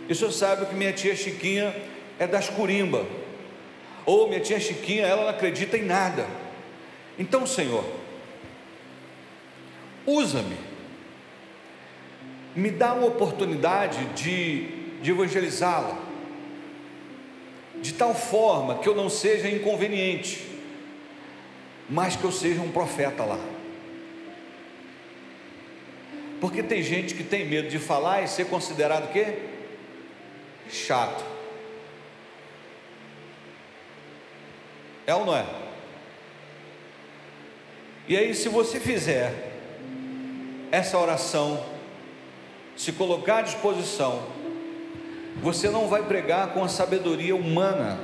[0.08, 1.74] e o senhor sabe que minha tia Chiquinha
[2.20, 3.04] é das Curimba,
[4.04, 6.24] ou minha tia Chiquinha, ela não acredita em nada.
[7.18, 7.84] Então, Senhor,
[10.06, 10.56] usa-me,
[12.54, 14.68] me dá uma oportunidade de,
[15.02, 15.98] de evangelizá-la,
[17.82, 20.46] de tal forma que eu não seja inconveniente,
[21.90, 23.55] mas que eu seja um profeta lá.
[26.40, 29.38] Porque tem gente que tem medo de falar e ser considerado o quê?
[30.70, 31.24] Chato.
[35.06, 35.46] É ou não é?
[38.08, 39.52] E aí, se você fizer
[40.70, 41.64] essa oração,
[42.76, 44.22] se colocar à disposição,
[45.42, 47.98] você não vai pregar com a sabedoria humana,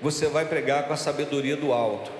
[0.00, 2.19] você vai pregar com a sabedoria do alto.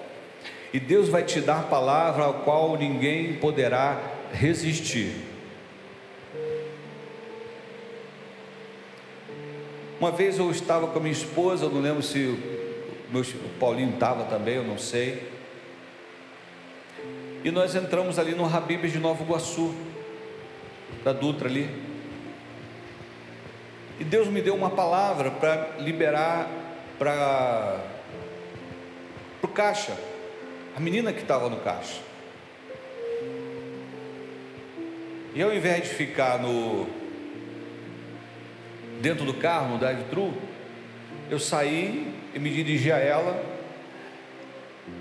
[0.73, 4.01] E Deus vai te dar palavra a qual ninguém poderá
[4.33, 5.31] resistir.
[9.99, 12.39] Uma vez eu estava com a minha esposa, eu não lembro se o,
[13.13, 15.29] meu, o Paulinho estava também, eu não sei.
[17.45, 19.75] E nós entramos ali no Habibs de Nova Iguaçu,
[21.05, 21.69] da Dutra ali.
[23.99, 26.49] E Deus me deu uma palavra para liberar
[26.99, 27.81] para
[29.43, 29.95] o caixa,
[30.77, 32.01] a menina que estava no caixa.
[35.35, 36.87] E ao invés de ficar no
[39.01, 40.35] dentro do carro, no drive-thru,
[41.31, 43.43] eu saí e me dirigi a ela.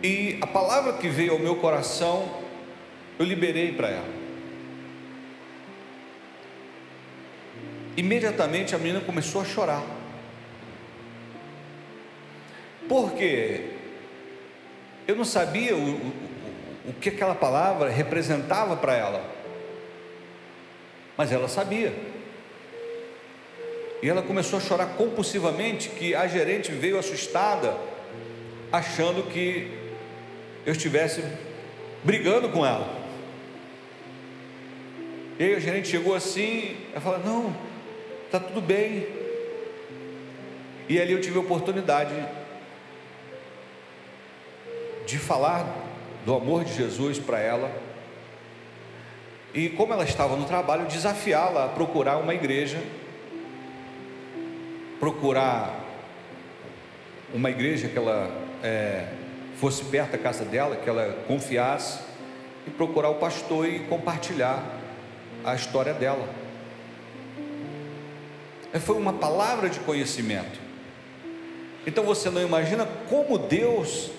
[0.03, 2.43] E a palavra que veio ao meu coração,
[3.17, 4.19] eu liberei para ela.
[7.97, 9.83] Imediatamente a menina começou a chorar.
[12.87, 13.68] Porque
[15.09, 16.13] eu não sabia o, o,
[16.89, 19.39] o que aquela palavra representava para ela
[21.19, 21.93] mas ela sabia.
[24.01, 27.75] E ela começou a chorar compulsivamente, que a gerente veio assustada,
[28.71, 29.69] achando que
[30.65, 31.21] eu estivesse
[32.05, 32.87] brigando com ela.
[35.37, 37.57] E aí a gerente chegou assim, ela falou: Não,
[38.25, 39.05] está tudo bem.
[40.87, 42.15] E ali eu tive a oportunidade
[45.09, 45.65] de falar
[46.23, 47.71] do amor de Jesus para ela
[49.53, 52.79] e como ela estava no trabalho, desafiá-la a procurar uma igreja,
[54.99, 55.73] procurar
[57.33, 59.07] uma igreja que ela é,
[59.59, 61.99] fosse perto da casa dela, que ela confiasse,
[62.67, 64.63] e procurar o pastor e compartilhar
[65.43, 66.29] a história dela.
[68.81, 70.59] Foi uma palavra de conhecimento.
[71.87, 74.11] Então você não imagina como Deus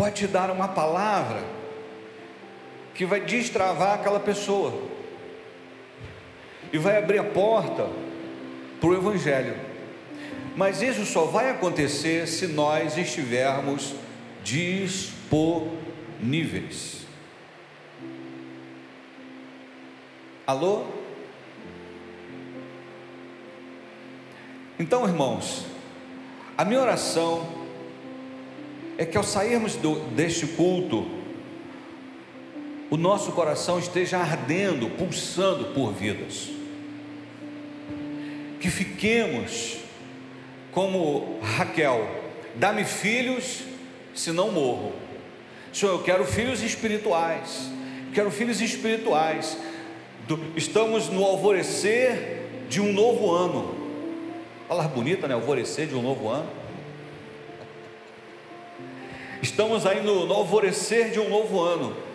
[0.00, 1.44] pode te dar uma palavra
[2.94, 4.72] que vai destravar aquela pessoa
[6.72, 7.86] e vai abrir a porta
[8.80, 9.54] para o Evangelho.
[10.56, 13.94] Mas isso só vai acontecer se nós estivermos
[14.42, 17.04] disponíveis.
[20.46, 20.86] Alô?
[24.78, 25.66] Então, irmãos,
[26.56, 27.59] a minha oração
[29.00, 31.06] é que ao sairmos do, deste culto,
[32.90, 36.50] o nosso coração esteja ardendo, pulsando por vidas.
[38.60, 39.78] Que fiquemos
[40.70, 42.06] como Raquel,
[42.56, 43.62] dá-me filhos,
[44.14, 44.92] se não morro.
[45.72, 47.70] Senhor, eu quero filhos espirituais,
[48.12, 49.56] quero filhos espirituais.
[50.54, 53.74] Estamos no alvorecer de um novo ano.
[54.68, 55.32] Falar bonita, né?
[55.32, 56.59] Alvorecer de um novo ano.
[59.42, 62.10] Estamos aí no, no alvorecer de um novo ano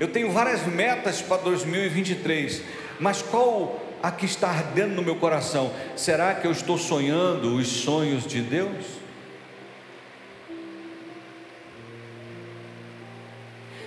[0.00, 2.62] eu tenho várias metas para 2023,
[3.00, 5.72] mas qual a que está ardendo no meu coração?
[5.96, 8.86] Será que eu estou sonhando os sonhos de Deus?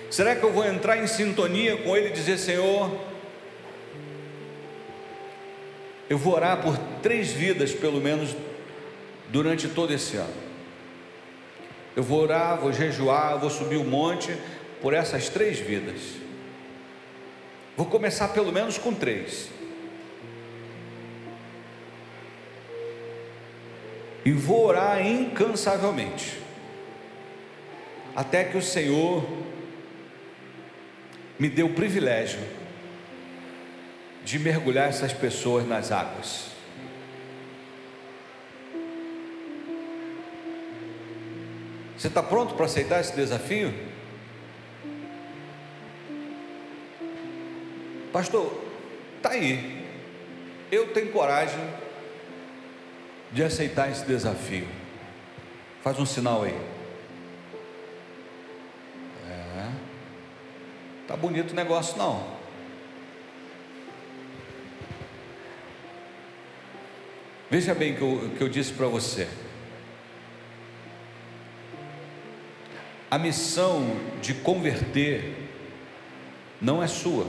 [0.10, 2.92] Será que eu vou entrar em sintonia com Ele e dizer: Senhor,
[6.10, 8.36] eu vou orar por três vidas, pelo menos,
[9.30, 10.51] durante todo esse ano.
[11.96, 14.36] Eu vou orar, vou jejuar, vou subir o um monte,
[14.82, 16.02] por essas três vidas.
[17.78, 19.50] Vou começar pelo menos com três.
[24.24, 26.40] E vou orar incansavelmente,
[28.16, 29.26] até que o Senhor
[31.40, 32.40] me dê o privilégio
[34.24, 36.51] de mergulhar essas pessoas nas águas.
[42.02, 43.72] Você está pronto para aceitar esse desafio?
[48.12, 48.60] Pastor,
[49.18, 49.86] está aí.
[50.72, 51.64] Eu tenho coragem
[53.32, 54.68] de aceitar esse desafio.
[55.84, 56.60] Faz um sinal aí.
[59.30, 59.70] É.
[61.08, 62.36] Tá bonito o negócio não.
[67.48, 69.28] Veja bem o que que eu disse para você.
[73.12, 75.36] A missão de converter
[76.62, 77.28] não é sua.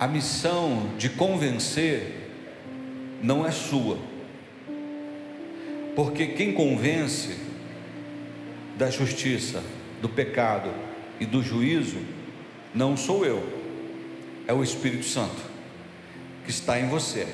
[0.00, 2.28] A missão de convencer
[3.22, 3.98] não é sua.
[5.94, 7.38] Porque quem convence
[8.76, 9.62] da justiça,
[10.02, 10.70] do pecado
[11.20, 11.98] e do juízo
[12.74, 13.48] não sou eu,
[14.48, 15.40] é o Espírito Santo
[16.44, 17.28] que está em você.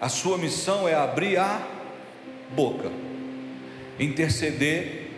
[0.00, 1.64] A sua missão é abrir a
[2.56, 2.90] boca,
[3.98, 5.10] interceder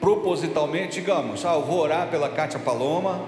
[0.00, 3.26] propositalmente, digamos, ah, eu vou orar pela Cátia Paloma,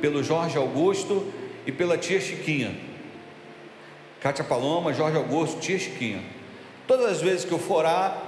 [0.00, 1.26] pelo Jorge Augusto
[1.66, 2.76] e pela tia Chiquinha.
[4.20, 6.22] Cátia Paloma, Jorge Augusto, tia Chiquinha.
[6.86, 8.22] Todas as vezes que eu for orar,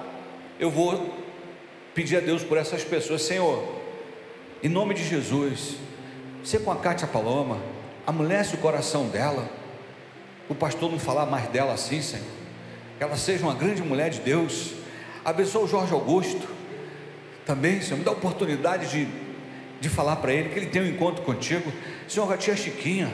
[0.59, 1.15] eu vou
[1.95, 3.63] pedir a Deus por essas pessoas, Senhor,
[4.63, 5.77] em nome de Jesus,
[6.43, 7.59] você com a Cátia Paloma,
[8.07, 9.49] amolece o coração dela,
[10.49, 12.27] o pastor não falar mais dela assim, Senhor,
[12.97, 14.73] que ela seja uma grande mulher de Deus,
[15.25, 16.49] abençoa o Jorge Augusto,
[17.45, 19.09] também, Senhor, me dá a oportunidade de,
[19.81, 21.73] de falar para ele que ele tem um encontro contigo,
[22.09, 23.11] Senhor, a tia Chiquinha,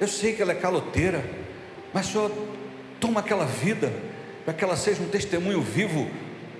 [0.00, 1.24] eu sei que ela é caloteira,
[1.92, 2.30] mas Senhor,
[2.98, 3.92] toma aquela vida,
[4.44, 6.10] para que ela seja um testemunho vivo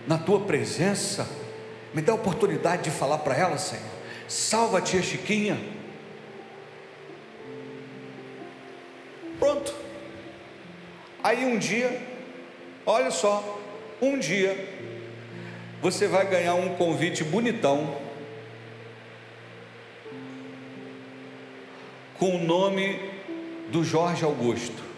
[0.06, 1.28] na tua presença.
[1.94, 3.84] Me dá a oportunidade de falar para ela, Senhor.
[4.28, 5.58] Salva a tia Chiquinha.
[9.38, 9.74] Pronto.
[11.22, 12.06] Aí um dia,
[12.84, 13.59] olha só,
[14.00, 14.56] um dia,
[15.80, 17.96] você vai ganhar um convite bonitão,
[22.18, 23.00] com o nome
[23.70, 24.90] do Jorge Augusto.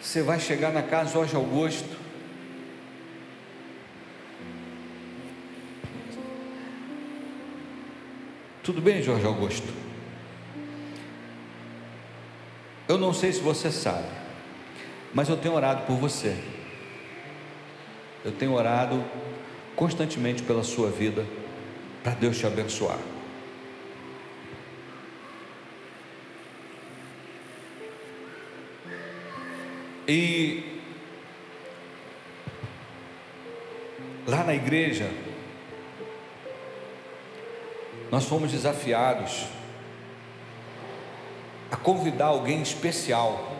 [0.00, 1.96] Você vai chegar na casa Jorge Augusto.
[8.62, 9.72] Tudo bem, Jorge Augusto?
[12.88, 14.06] Eu não sei se você sabe,
[15.12, 16.36] mas eu tenho orado por você.
[18.24, 19.04] Eu tenho orado
[19.74, 21.26] constantemente pela sua vida,
[22.02, 22.98] para Deus te abençoar.
[30.08, 30.80] E
[34.26, 35.10] lá na igreja,
[38.10, 39.46] nós fomos desafiados
[41.70, 43.52] a convidar alguém especial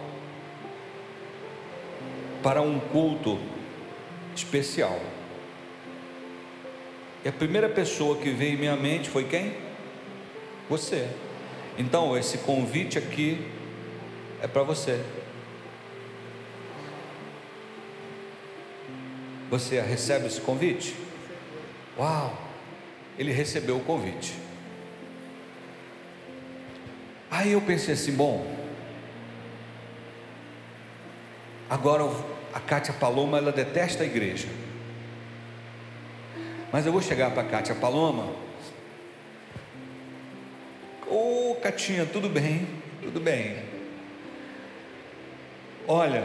[2.43, 3.39] para um culto
[4.35, 5.01] especial.
[7.25, 9.57] E a primeira pessoa que veio em minha mente foi quem?
[10.69, 11.09] Você.
[11.77, 13.51] Então, esse convite aqui
[14.41, 15.03] é para você.
[19.51, 20.95] Você recebe esse convite?
[21.99, 22.37] Uau!
[23.19, 24.46] Ele recebeu o convite.
[27.37, 28.47] Aí eu pensei assim: bom,
[31.69, 32.03] agora
[32.55, 34.49] a Kátia Paloma ela detesta a igreja.
[36.73, 38.33] Mas eu vou chegar para a Kátia Paloma.
[41.07, 42.67] Ô, oh, Catinha, tudo bem?
[43.03, 43.63] Tudo bem.
[45.87, 46.25] Olha,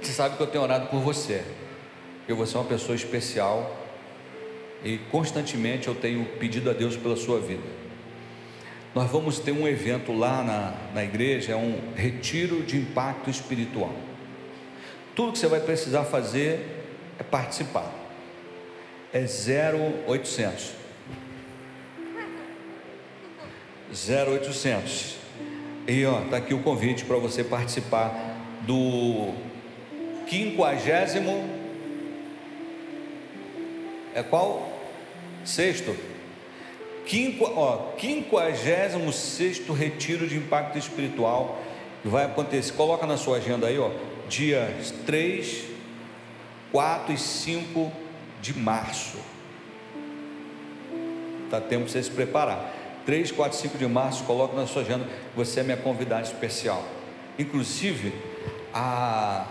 [0.00, 1.42] você sabe que eu tenho orado por você.
[2.28, 3.78] Eu vou ser uma pessoa especial
[4.84, 7.82] e constantemente eu tenho pedido a Deus pela sua vida.
[8.94, 13.92] Nós vamos ter um evento lá na, na igreja, é um retiro de impacto espiritual.
[15.14, 16.84] Tudo que você vai precisar fazer
[17.18, 17.90] é participar.
[19.12, 20.82] É 0800
[23.90, 25.16] 0800
[25.86, 28.14] e ó, tá aqui o convite para você participar
[28.62, 29.34] do
[30.26, 31.62] quinquagésimo
[34.14, 34.70] é qual?
[35.44, 35.96] Sexto.
[37.06, 41.58] Quinqu, ó, quinquagésimo sexto retiro de impacto espiritual
[42.02, 42.72] que vai acontecer.
[42.72, 43.90] Coloca na sua agenda aí, ó.
[44.28, 45.64] Dias 3,
[46.70, 47.92] 4 e 5
[48.40, 49.18] de março.
[51.50, 52.74] Tá tempo para você se preparar.
[53.04, 55.06] 3, 4, 5 de março, coloca na sua agenda.
[55.36, 56.84] Você é minha convidada especial.
[57.38, 58.12] Inclusive,
[58.72, 59.46] a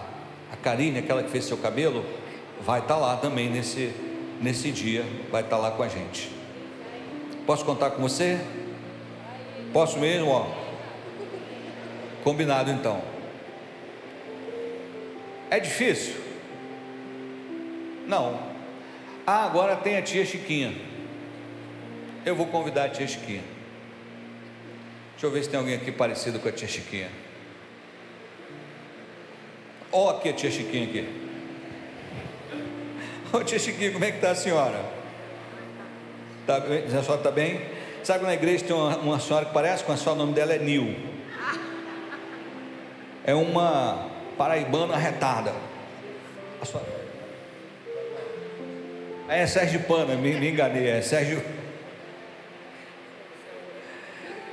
[0.51, 2.03] a Karine, aquela que fez seu cabelo,
[2.61, 3.93] vai estar tá lá também nesse,
[4.41, 6.29] nesse dia vai estar lá com a gente.
[7.51, 8.39] Posso contar com você?
[9.73, 10.47] Posso mesmo, ó?
[12.23, 13.03] Combinado então.
[15.49, 16.15] É difícil?
[18.07, 18.39] Não.
[19.27, 20.73] Ah, agora tem a tia Chiquinha.
[22.25, 23.43] Eu vou convidar a tia Chiquinha.
[25.11, 27.09] Deixa eu ver se tem alguém aqui parecido com a tia Chiquinha.
[29.91, 31.05] Ó, oh, aqui a tia Chiquinha aqui.
[33.33, 35.00] Ô tia Chiquinha, como é que está a senhora?
[36.51, 36.83] Tá bem?
[36.83, 37.61] A senhora está bem?
[38.03, 40.51] Sabe na igreja tem uma, uma senhora que parece com a senhora, o nome dela
[40.51, 40.97] é Nil.
[43.23, 45.53] É uma paraibana retada.
[46.61, 46.85] A senhora...
[49.29, 51.41] É Sérgio Pana, me, me enganei, é Sérgio.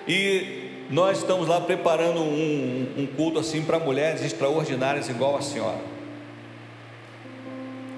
[0.06, 5.80] E nós estamos lá preparando um, um culto assim para mulheres extraordinárias, igual a senhora.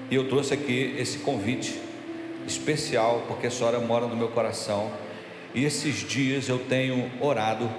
[0.09, 1.90] E eu trouxe aqui esse convite
[2.47, 4.91] especial, porque a senhora mora no meu coração.
[5.53, 7.69] E esses dias eu tenho orado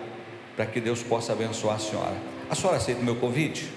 [0.56, 2.16] para que Deus possa abençoar a senhora.
[2.50, 3.68] A senhora aceita o meu convite?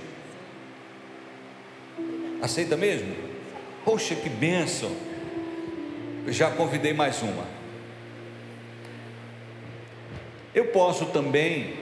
[2.42, 3.16] Aceita mesmo?
[3.84, 4.92] Poxa, que bênção!
[6.28, 7.46] Já convidei mais uma.
[10.54, 11.76] Eu posso também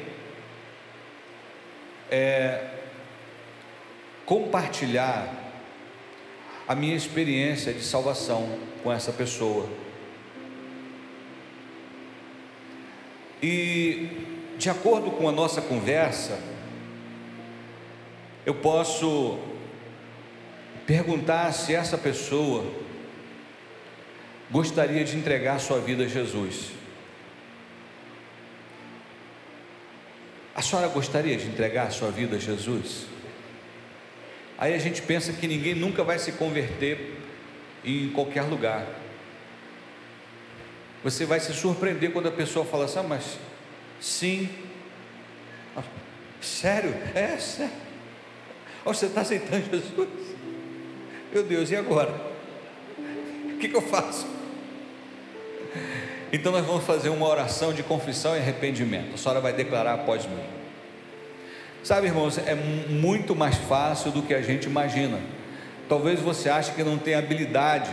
[2.11, 2.69] é,
[4.25, 5.31] compartilhar
[6.67, 9.67] a minha experiência de salvação com essa pessoa.
[13.41, 14.09] E,
[14.57, 16.39] de acordo com a nossa conversa,
[18.45, 19.39] eu posso
[20.85, 22.65] perguntar se essa pessoa
[24.51, 26.71] gostaria de entregar sua vida a Jesus.
[30.55, 33.07] A senhora gostaria de entregar sua vida a Jesus?
[34.57, 37.22] Aí a gente pensa que ninguém nunca vai se converter
[37.83, 38.85] em qualquer lugar.
[41.03, 43.37] Você vai se surpreender quando a pessoa fala assim, ah, mas
[43.99, 44.49] sim.
[45.75, 45.83] Ah,
[46.41, 46.95] sério?
[47.13, 47.73] É, sério.
[48.85, 50.09] Oh, você está aceitando Jesus?
[51.33, 52.13] Meu Deus, e agora?
[53.45, 54.27] O que, que eu faço?
[56.31, 59.13] Então nós vamos fazer uma oração de confissão e arrependimento.
[59.13, 60.43] A senhora vai declarar após mim.
[61.83, 65.19] Sabe, irmãos, é muito mais fácil do que a gente imagina.
[65.87, 67.91] Talvez você ache que não tem habilidade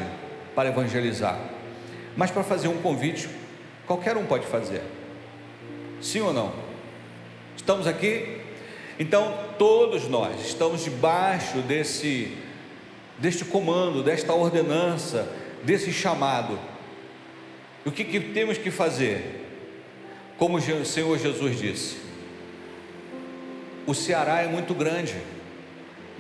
[0.55, 1.39] para evangelizar,
[2.17, 3.29] mas para fazer um convite,
[3.87, 4.83] qualquer um pode fazer.
[6.01, 6.53] Sim ou não?
[7.57, 8.41] Estamos aqui?
[8.99, 12.37] Então, todos nós estamos debaixo desse
[13.19, 15.31] deste comando, desta ordenança,
[15.63, 16.59] desse chamado
[17.85, 19.47] o que, que temos que fazer?
[20.37, 21.97] Como o Senhor Jesus disse,
[23.87, 25.15] o Ceará é muito grande,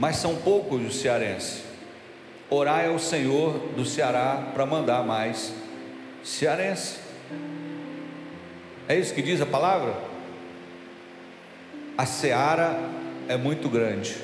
[0.00, 1.62] mas são poucos os cearenses.
[2.48, 5.52] Orar é o Senhor do Ceará para mandar mais
[6.24, 6.98] cearense.
[8.88, 9.94] É isso que diz a palavra?
[11.98, 12.80] A seara
[13.28, 14.16] é muito grande,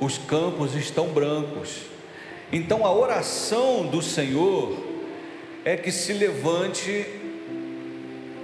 [0.00, 1.82] os campos estão brancos.
[2.52, 4.76] Então a oração do Senhor
[5.64, 7.06] é que se levante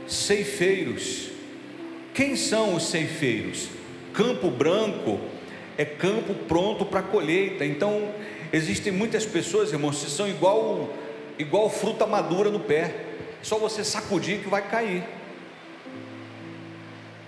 [0.06, 1.30] ceifeiros.
[2.14, 3.68] Quem são os ceifeiros?
[4.14, 5.31] Campo branco
[5.82, 7.64] é campo pronto para colheita.
[7.64, 8.08] Então,
[8.52, 10.88] existem muitas pessoas, irmãos, que são igual
[11.38, 12.94] igual fruta madura no pé.
[13.42, 15.02] Só você sacudir que vai cair.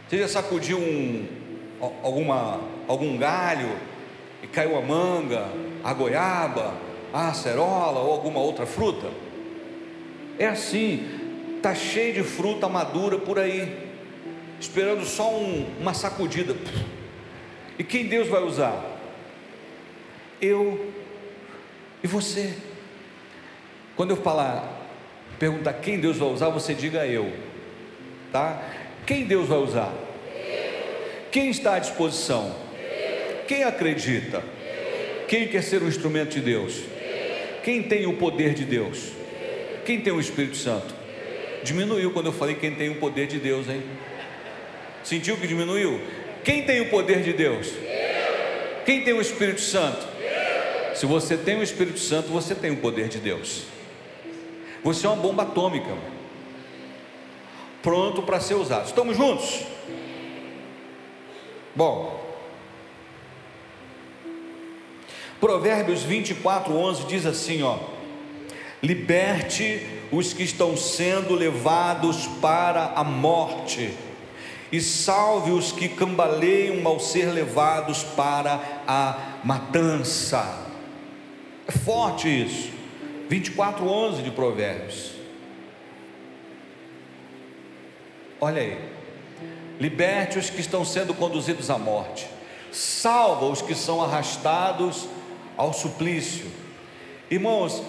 [0.09, 1.27] Você já sacudiu um,
[2.03, 3.77] alguma, algum galho
[4.43, 5.49] e caiu a manga,
[5.83, 6.75] a goiaba,
[7.13, 9.11] a acerola ou alguma outra fruta?
[10.39, 13.91] É assim, tá cheio de fruta madura por aí,
[14.61, 16.55] esperando só um, uma sacudida.
[17.79, 18.85] E quem Deus vai usar?
[20.41, 20.93] Eu
[22.03, 22.55] e você.
[23.97, 24.89] Quando eu falar,
[25.39, 27.33] perguntar quem Deus vai usar, você diga eu,
[28.33, 28.63] tá?
[29.07, 29.93] Quem Deus vai usar?
[31.31, 32.55] Quem está à disposição?
[33.49, 34.43] Quem acredita?
[35.29, 36.83] Quem quer ser um instrumento de Deus?
[37.63, 39.13] Quem tem o poder de Deus?
[39.85, 40.95] Quem tem o Espírito Santo?
[41.63, 43.83] Diminuiu quando eu falei quem tem o poder de Deus, hein?
[45.03, 46.01] Sentiu que diminuiu?
[46.45, 47.73] Quem tem o poder de Deus?
[48.85, 50.07] Quem tem o Espírito Santo?
[50.95, 53.65] Se você tem o Espírito Santo, você tem o poder de Deus.
[54.83, 55.97] Você é uma bomba atômica,
[57.83, 58.87] pronto para ser usado.
[58.87, 59.63] Estamos juntos?
[61.75, 62.23] Bom,
[65.41, 67.79] Provérbios 24, 11 diz assim: ó
[68.85, 73.95] liberte os que estão sendo levados para a morte,
[74.75, 80.67] e salve os que cambaleiam ao ser levados para a matança.
[81.65, 82.73] É forte isso.
[83.29, 85.13] 24, 11 de Provérbios.
[88.41, 88.77] Olha aí.
[89.79, 92.27] Liberte os que estão sendo conduzidos à morte,
[92.73, 95.07] salva os que são arrastados
[95.57, 96.51] ao suplício.
[97.31, 97.81] Irmãos,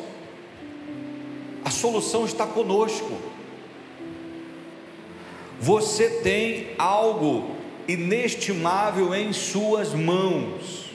[1.63, 3.34] a solução está conosco.
[5.59, 7.55] Você tem algo
[7.87, 10.85] inestimável em suas mãos.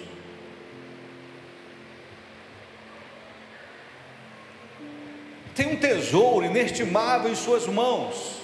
[5.55, 8.41] Tem um tesouro inestimável em suas mãos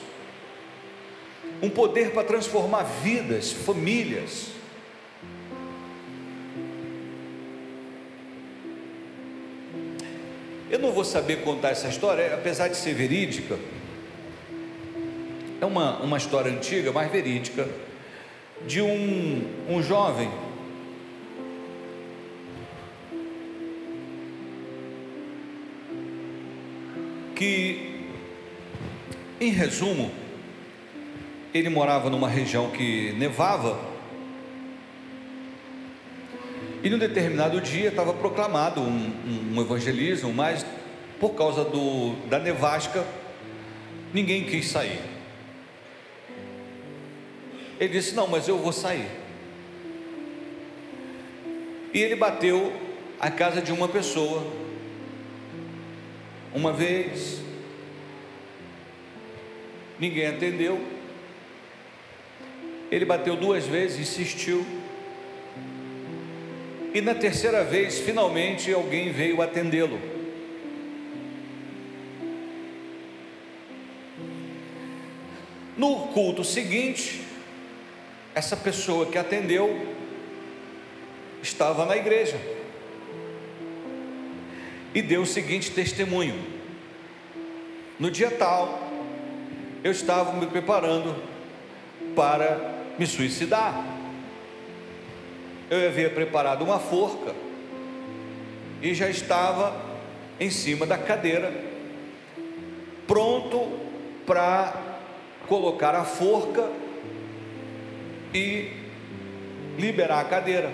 [1.63, 4.49] um poder para transformar vidas, famílias.
[10.71, 13.59] Eu não vou saber contar essa história, apesar de ser verídica.
[15.61, 17.69] É uma, uma história antiga, mas verídica,
[18.67, 20.31] de um, um jovem
[27.35, 28.07] que,
[29.41, 30.11] em resumo,
[31.55, 33.79] ele morava numa região que nevava.
[36.83, 40.67] E num determinado dia estava proclamado um, um, um evangelismo, mas
[41.19, 43.05] por causa do, da nevasca,
[44.13, 45.16] ninguém quis sair.
[47.79, 49.09] Ele disse: Não, mas eu vou sair.
[51.93, 52.73] E ele bateu
[53.19, 54.47] a casa de uma pessoa,
[56.55, 57.41] uma vez,
[59.99, 60.81] ninguém atendeu.
[62.91, 64.65] Ele bateu duas vezes, insistiu.
[66.95, 69.99] E na terceira vez, finalmente, alguém veio atendê-lo.
[75.77, 77.26] No culto seguinte,
[78.37, 79.97] essa pessoa que atendeu
[81.43, 82.39] estava na igreja
[84.95, 86.39] e deu o seguinte testemunho:
[87.99, 88.79] no dia tal,
[89.83, 91.17] eu estava me preparando
[92.15, 93.83] para me suicidar.
[95.71, 97.35] Eu havia preparado uma forca
[98.83, 99.75] e já estava
[100.39, 101.51] em cima da cadeira,
[103.07, 103.81] pronto
[104.27, 104.75] para
[105.49, 106.86] colocar a forca
[108.33, 108.71] e
[109.79, 110.73] liberar a cadeira.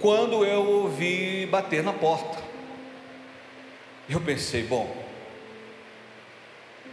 [0.00, 2.42] Quando eu ouvi bater na porta,
[4.08, 4.94] eu pensei, bom,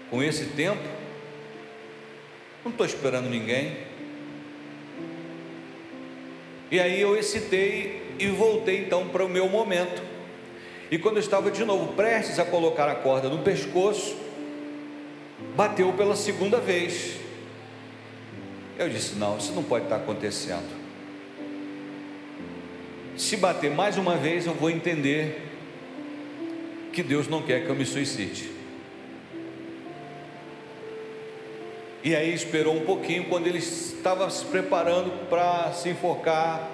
[0.10, 0.82] com esse tempo,
[2.64, 3.78] não estou esperando ninguém,
[6.70, 10.02] e aí eu excitei e voltei então para o meu momento.
[10.90, 14.16] E quando eu estava de novo prestes a colocar a corda no pescoço,
[15.56, 17.21] bateu pela segunda vez.
[18.82, 20.76] Eu disse: não, isso não pode estar acontecendo.
[23.16, 25.48] Se bater mais uma vez, eu vou entender
[26.92, 28.50] que Deus não quer que eu me suicide.
[32.04, 36.68] E aí esperou um pouquinho, quando ele estava se preparando para se enforcar.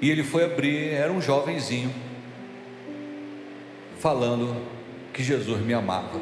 [0.00, 1.92] E ele foi abrir, era um jovenzinho,
[3.98, 4.77] falando
[5.18, 6.20] que Jesus me amava.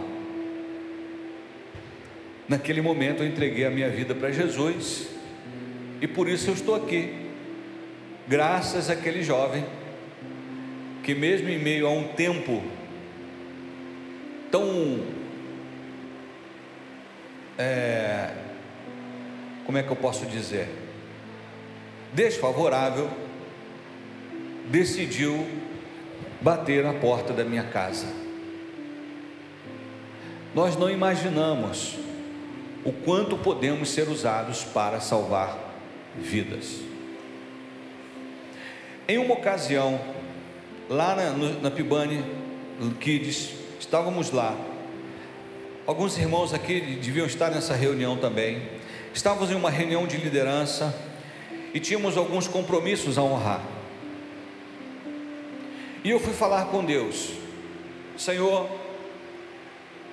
[2.49, 5.09] Naquele momento eu entreguei a minha vida para Jesus,
[6.01, 7.13] e por isso eu estou aqui,
[8.27, 9.67] graças àquele jovem
[11.03, 12.63] que mesmo em meio a um tempo
[14.51, 15.05] tão
[17.59, 18.31] é,
[19.67, 20.69] como é que eu posso dizer
[22.15, 23.11] desfavorável
[24.71, 25.47] decidiu
[26.41, 28.26] bater na porta da minha casa
[30.55, 31.97] nós não imaginamos
[32.85, 35.75] o quanto podemos ser usados para salvar
[36.17, 36.87] vidas
[39.09, 40.01] em uma ocasião
[40.89, 42.25] lá na, no, na Pibane
[43.01, 44.57] Kids, estávamos lá.
[45.87, 48.63] Alguns irmãos aqui deviam estar nessa reunião também.
[49.15, 50.95] Estávamos em uma reunião de liderança
[51.73, 53.63] e tínhamos alguns compromissos a honrar.
[56.03, 57.31] E eu fui falar com Deus:
[58.17, 58.69] Senhor,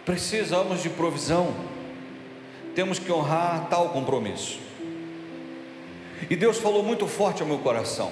[0.05, 1.53] precisamos de provisão,
[2.75, 4.59] temos que honrar tal compromisso.
[6.29, 8.11] E Deus falou muito forte ao meu coração: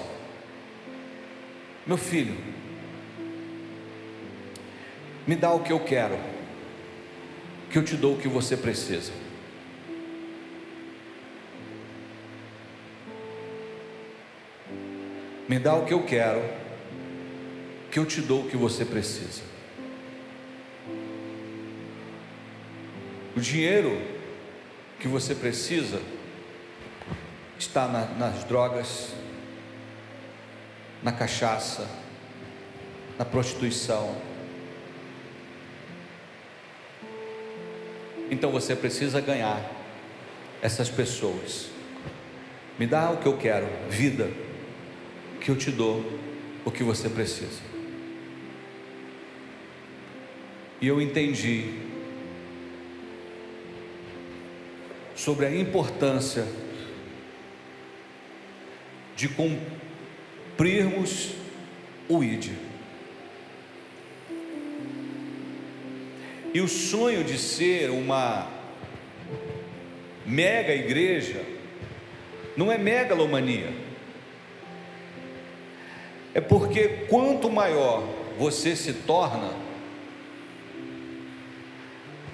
[1.86, 2.36] Meu filho,
[5.26, 6.18] me dá o que eu quero,
[7.70, 9.12] que eu te dou o que você precisa.
[15.48, 16.42] Me dá o que eu quero,
[17.90, 19.42] que eu te dou o que você precisa.
[23.34, 23.98] O dinheiro
[24.98, 26.00] que você precisa
[27.58, 29.14] está na, nas drogas,
[31.02, 31.88] na cachaça,
[33.18, 34.14] na prostituição.
[38.30, 39.60] Então você precisa ganhar
[40.60, 41.68] essas pessoas.
[42.78, 44.30] Me dá o que eu quero, vida,
[45.40, 46.04] que eu te dou
[46.64, 47.60] o que você precisa.
[50.80, 51.91] E eu entendi
[55.24, 56.44] sobre a importância
[59.14, 61.30] de cumprirmos
[62.08, 62.50] o ID.
[66.52, 68.50] E o sonho de ser uma
[70.26, 71.40] mega igreja
[72.56, 73.72] não é megalomania.
[76.34, 78.02] É porque quanto maior
[78.36, 79.52] você se torna,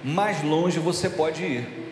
[0.02, 1.87] mais longe você pode ir.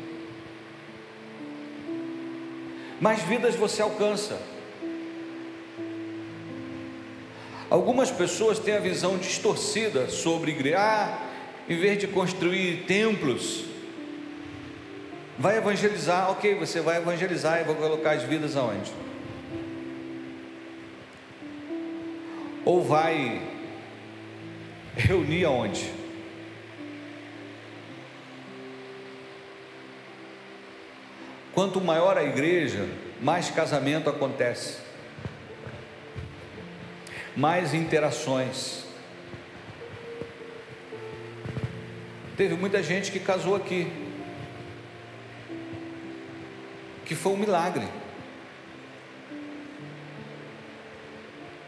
[3.00, 4.38] Mais vidas você alcança.
[7.68, 10.78] Algumas pessoas têm a visão distorcida sobre igreja.
[10.78, 11.18] Ah,
[11.68, 13.64] em vez de construir templos,
[15.38, 16.30] vai evangelizar.
[16.30, 18.92] Ok, você vai evangelizar e vai colocar as vidas aonde?
[22.64, 23.42] Ou vai
[24.96, 25.95] reunir aonde?
[31.56, 32.86] Quanto maior a igreja,
[33.18, 34.76] mais casamento acontece,
[37.34, 38.84] mais interações.
[42.36, 43.90] Teve muita gente que casou aqui,
[47.06, 47.88] que foi um milagre.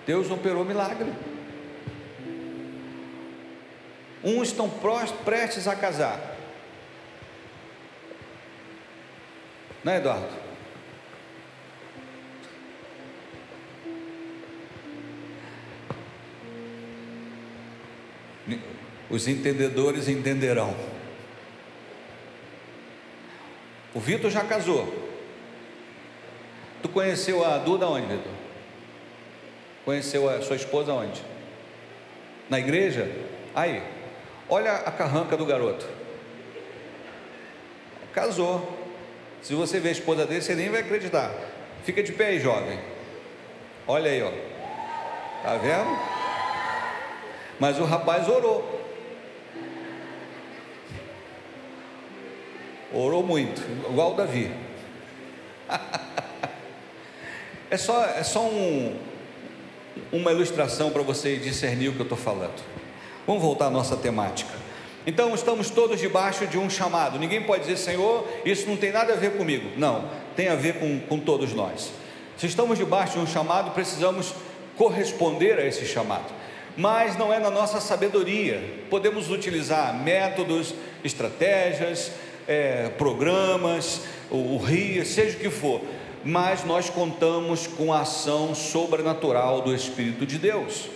[0.06, 1.10] Deus operou milagre.
[4.22, 4.68] Uns estão
[5.24, 6.37] prestes a casar.
[9.84, 10.48] Não é, Eduardo?
[19.10, 20.74] Os entendedores entenderão.
[23.94, 25.08] O Vitor já casou.
[26.82, 28.32] Tu conheceu a Duda onde, Vitor?
[29.84, 31.22] Conheceu a sua esposa onde?
[32.50, 33.10] Na igreja?
[33.54, 33.82] Aí,
[34.48, 35.86] olha a carranca do garoto.
[38.12, 38.77] Casou.
[39.42, 41.32] Se você ver a esposa dele, você nem vai acreditar.
[41.84, 42.78] Fica de pé aí, jovem.
[43.86, 44.30] Olha aí, ó.
[45.42, 45.98] Tá vendo?
[47.58, 48.76] Mas o rapaz orou.
[52.92, 53.60] Orou muito,
[53.90, 54.50] igual o Davi.
[57.70, 58.98] é só, é só um,
[60.10, 62.62] uma ilustração para você discernir o que eu estou falando.
[63.26, 64.67] Vamos voltar à nossa temática.
[65.08, 67.18] Então, estamos todos debaixo de um chamado.
[67.18, 69.70] Ninguém pode dizer, Senhor, isso não tem nada a ver comigo.
[69.74, 70.04] Não,
[70.36, 71.90] tem a ver com, com todos nós.
[72.36, 74.34] Se estamos debaixo de um chamado, precisamos
[74.76, 76.26] corresponder a esse chamado.
[76.76, 78.62] Mas não é na nossa sabedoria.
[78.90, 82.12] Podemos utilizar métodos, estratégias,
[82.46, 85.80] é, programas, o, o RIA, seja o que for,
[86.22, 90.90] mas nós contamos com a ação sobrenatural do Espírito de Deus.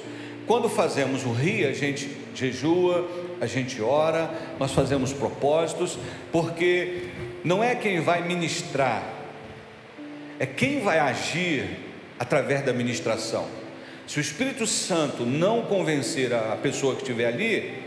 [0.47, 3.09] Quando fazemos o RIA, a gente jejua,
[3.43, 5.99] a gente ora, nós fazemos propósitos,
[6.31, 7.09] porque
[7.43, 9.03] não é quem vai ministrar,
[10.39, 11.69] é quem vai agir
[12.21, 13.49] através da ministração.
[14.07, 17.83] Se o Espírito Santo não convencer a pessoa que estiver ali,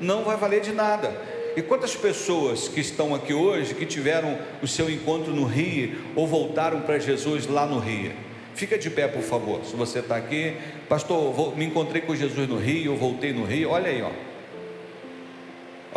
[0.00, 1.12] não vai valer de nada.
[1.54, 6.26] E quantas pessoas que estão aqui hoje que tiveram o seu encontro no Rio ou
[6.26, 8.12] voltaram para Jesus lá no Rio?
[8.54, 9.60] Fica de pé, por favor.
[9.66, 10.56] Se você está aqui,
[10.88, 13.68] pastor, vou, me encontrei com Jesus no Rio, eu voltei no Rio.
[13.68, 14.27] Olha aí, ó.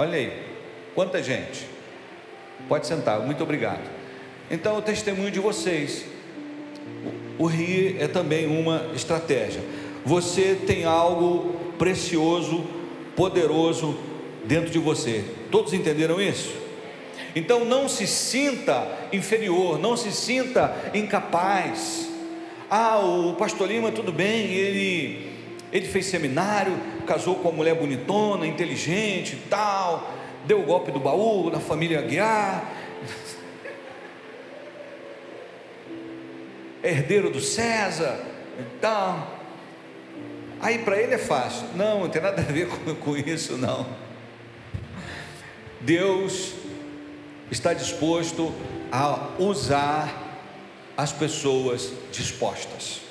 [0.01, 0.33] Olha aí.
[0.95, 1.67] Quanta gente.
[2.67, 3.19] Pode sentar.
[3.19, 3.87] Muito obrigado.
[4.49, 6.05] Então, o testemunho de vocês.
[7.37, 9.61] O Rio é também uma estratégia.
[10.03, 12.65] Você tem algo precioso,
[13.15, 13.95] poderoso
[14.43, 15.23] dentro de você.
[15.51, 16.51] Todos entenderam isso?
[17.35, 22.09] Então não se sinta inferior, não se sinta incapaz.
[22.71, 25.30] Ah, o pastor Lima, tudo bem, ele,
[25.71, 30.11] ele fez seminário, casou com uma mulher bonitona, inteligente e tal,
[30.45, 32.69] deu o golpe do baú na família Aguiar,
[36.83, 38.19] herdeiro do César
[38.59, 39.39] e tal.
[40.59, 41.67] Aí para ele é fácil.
[41.75, 43.87] Não, não tem nada a ver com, com isso, não.
[45.79, 46.53] Deus
[47.49, 48.53] está disposto
[48.91, 50.39] a usar
[50.95, 53.10] as pessoas dispostas.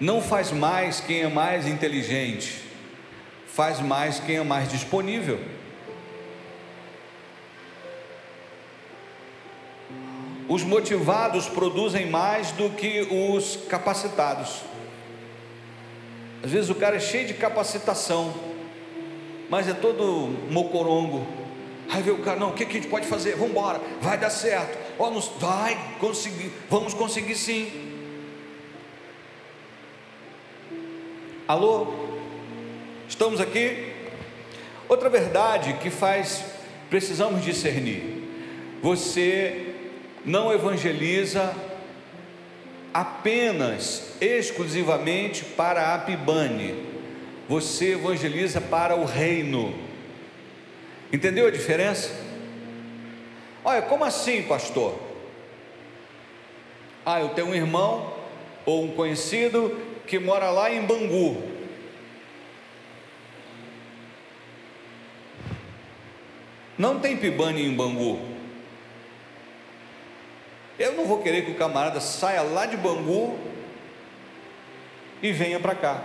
[0.00, 2.64] Não faz mais quem é mais inteligente,
[3.46, 5.38] faz mais quem é mais disponível.
[10.50, 14.62] os motivados produzem mais do que os capacitados.
[16.42, 18.34] Às vezes o cara é cheio de capacitação,
[19.48, 21.24] mas é todo mocorongo.
[21.88, 23.36] Aí vê o cara, não, o que, que a gente pode fazer?
[23.36, 24.76] Vamos embora, vai dar certo.
[24.98, 27.89] Ó, nos, vai conseguir, vamos conseguir sim.
[31.50, 31.88] Alô?
[33.08, 33.92] Estamos aqui?
[34.88, 36.44] Outra verdade que faz,
[36.88, 38.22] precisamos discernir.
[38.80, 39.74] Você
[40.24, 41.52] não evangeliza
[42.94, 46.86] apenas, exclusivamente para a Pibane.
[47.48, 49.74] Você evangeliza para o reino.
[51.12, 52.12] Entendeu a diferença?
[53.64, 54.96] Olha, como assim, pastor?
[57.04, 58.14] Ah, eu tenho um irmão
[58.64, 61.40] ou um conhecido que mora lá em Bangu.
[66.76, 68.18] Não tem pibane em Bangu.
[70.76, 73.38] Eu não vou querer que o camarada saia lá de Bangu
[75.22, 76.02] e venha para cá.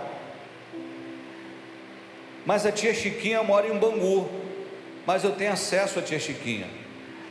[2.44, 4.30] Mas a tia Chiquinha mora em Bangu.
[5.04, 6.68] Mas eu tenho acesso à tia Chiquinha.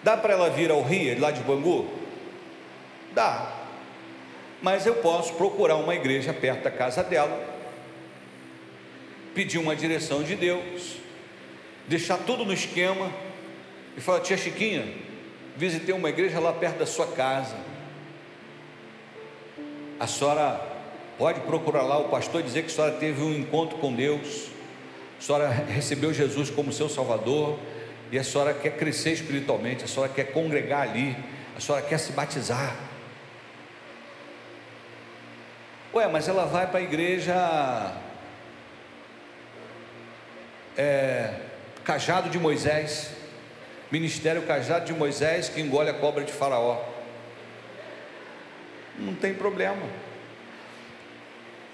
[0.03, 1.87] Dá para ela vir ao Rio, lá de Bangu?
[3.13, 3.64] Dá
[4.65, 7.39] mas eu posso procurar uma igreja perto da casa dela,
[9.35, 10.95] pedir uma direção de Deus,
[11.87, 13.11] deixar tudo no esquema
[13.95, 14.91] e falar: Tia Chiquinha,
[15.55, 17.55] visitei uma igreja lá perto da sua casa.
[19.99, 20.59] A senhora
[21.19, 24.47] pode procurar lá o pastor e dizer que a senhora teve um encontro com Deus,
[25.19, 27.59] a senhora recebeu Jesus como seu Salvador
[28.11, 31.15] e a senhora quer crescer espiritualmente, a senhora quer congregar ali,
[31.55, 32.94] a senhora quer se batizar.
[35.95, 37.33] Ué, mas ela vai para a igreja
[40.77, 41.35] é,
[41.85, 43.11] Cajado de Moisés,
[43.89, 46.83] Ministério Cajado de Moisés que engole a cobra de Faraó.
[48.99, 49.87] Não tem problema.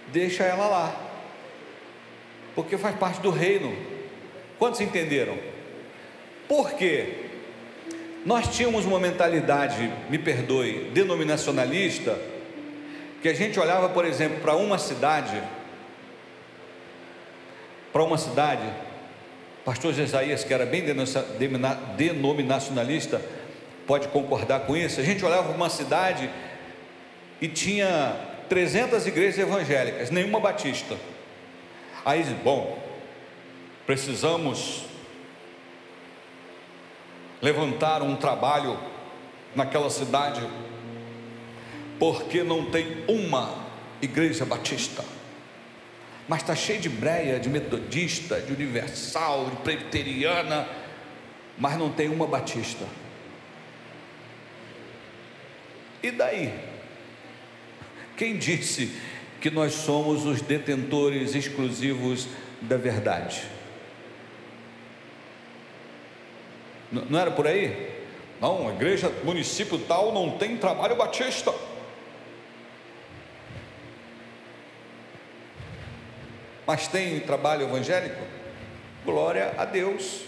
[0.09, 0.95] Deixa ela lá,
[2.53, 3.75] porque faz parte do reino.
[4.59, 5.35] Quantos entenderam?
[6.47, 7.25] Por quê?
[8.23, 12.30] Nós tínhamos uma mentalidade, me perdoe, denominacionalista
[13.21, 15.41] que a gente olhava, por exemplo, para uma cidade,
[17.93, 18.63] para uma cidade,
[19.63, 20.83] pastor Jesaías, que era bem
[21.95, 23.21] denominacionalista,
[23.85, 24.99] pode concordar com isso.
[24.99, 26.29] A gente olhava para uma cidade
[27.39, 28.15] e tinha
[28.49, 30.97] 300 igrejas evangélicas, nenhuma batista.
[32.03, 32.81] Aí, bom,
[33.85, 34.85] precisamos
[37.41, 38.79] levantar um trabalho
[39.55, 40.41] naquela cidade
[42.01, 43.63] porque não tem uma
[44.01, 45.05] igreja batista,
[46.27, 50.67] mas está cheio de breia, de metodista, de universal, de presbiteriana,
[51.59, 52.87] mas não tem uma batista.
[56.01, 56.51] E daí?
[58.17, 58.97] Quem disse
[59.39, 62.27] que nós somos os detentores exclusivos
[62.63, 63.43] da verdade?
[66.91, 67.91] Não era por aí?
[68.41, 71.53] Não, a igreja município tal não tem trabalho batista.
[76.71, 78.23] Mas tem trabalho evangélico?
[79.03, 80.21] Glória a Deus.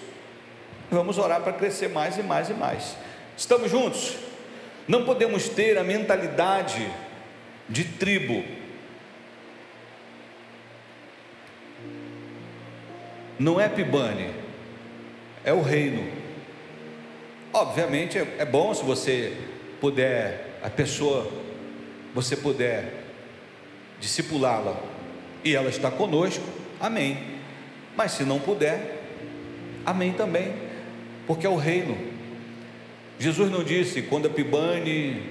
[0.91, 2.97] Vamos orar para crescer mais e mais e mais.
[3.37, 4.17] Estamos juntos?
[4.85, 6.85] Não podemos ter a mentalidade
[7.69, 8.43] de tribo.
[13.39, 14.29] Não é Pibane,
[15.45, 16.11] é o reino.
[17.53, 19.37] Obviamente é, é bom se você
[19.79, 21.31] puder, a pessoa,
[22.13, 23.05] você puder
[23.97, 24.91] discipulá-la
[25.43, 26.43] e ela está conosco,
[26.79, 27.17] amém.
[27.95, 29.03] Mas se não puder,
[29.85, 30.53] amém também,
[31.27, 31.97] porque é o reino.
[33.19, 35.21] Jesus não disse: quando a Pibane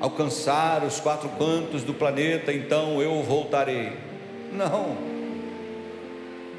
[0.00, 3.92] alcançar os quatro cantos do planeta, então eu voltarei.
[4.52, 4.96] Não,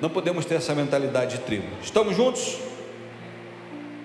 [0.01, 1.67] não podemos ter essa mentalidade de tribo.
[1.81, 2.57] Estamos juntos?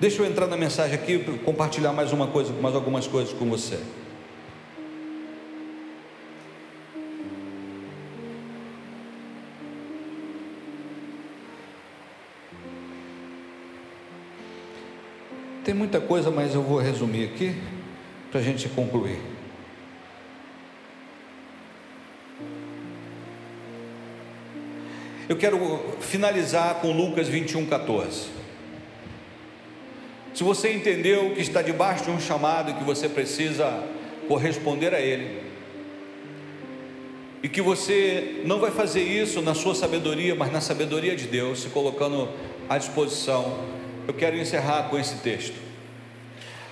[0.01, 3.79] Deixa eu entrar na mensagem aqui, compartilhar mais uma coisa, mais algumas coisas com você.
[15.65, 17.57] Tem muita coisa, mas eu vou resumir aqui
[18.31, 19.19] para a gente concluir.
[25.27, 25.59] Eu quero
[26.01, 28.27] finalizar com Lucas 21, 14.
[30.35, 33.83] Se você entendeu que está debaixo de um chamado e que você precisa
[34.29, 35.45] corresponder a ele,
[37.43, 41.63] e que você não vai fazer isso na sua sabedoria, mas na sabedoria de Deus,
[41.63, 42.29] se colocando
[42.69, 45.55] à disposição eu quero encerrar com esse texto.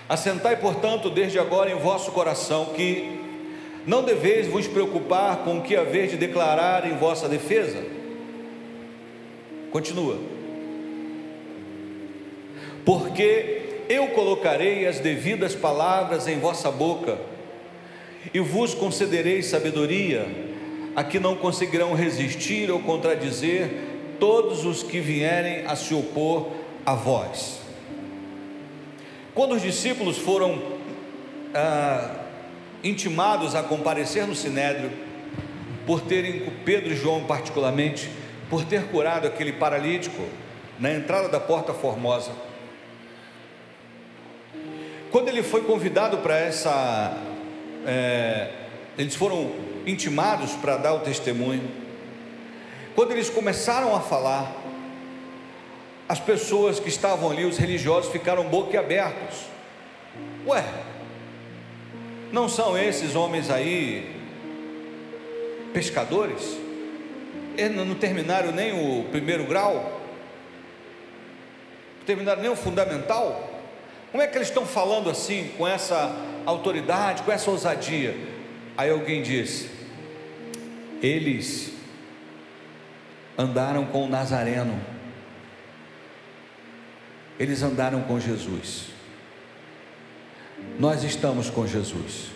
[0.08, 3.20] Assentai, portanto, desde agora em vosso coração que
[3.86, 7.82] não deveis vos preocupar com o que haver de declarar em vossa defesa.
[9.70, 10.18] Continua.
[12.84, 17.18] Porque eu colocarei as devidas palavras em vossa boca,
[18.32, 20.26] e vos concederei sabedoria,
[20.94, 23.68] a que não conseguirão resistir ou contradizer
[24.20, 26.52] todos os que vierem a se opor
[26.84, 27.60] a vós.
[29.34, 30.60] Quando os discípulos foram
[31.54, 32.16] ah,
[32.84, 34.90] intimados a comparecer no sinédrio,
[35.86, 38.10] por terem, Pedro e João particularmente,
[38.50, 40.22] por ter curado aquele paralítico
[40.78, 42.32] na entrada da porta formosa.
[45.10, 47.16] Quando ele foi convidado para essa,
[47.86, 48.50] é,
[48.96, 49.52] eles foram
[49.86, 51.68] intimados para dar o testemunho.
[52.94, 54.61] Quando eles começaram a falar,
[56.08, 59.46] as pessoas que estavam ali, os religiosos, ficaram boquiabertos.
[60.46, 60.64] Ué,
[62.32, 64.14] não são esses homens aí
[65.72, 66.56] pescadores?
[67.56, 70.00] Eles não terminaram nem o primeiro grau?
[71.98, 73.50] Não terminaram nem o fundamental?
[74.10, 78.14] Como é que eles estão falando assim, com essa autoridade, com essa ousadia?
[78.76, 79.70] Aí alguém disse:
[81.02, 81.72] eles
[83.36, 84.78] andaram com o Nazareno
[87.42, 88.84] eles andaram com Jesus.
[90.78, 92.28] Nós estamos com Jesus.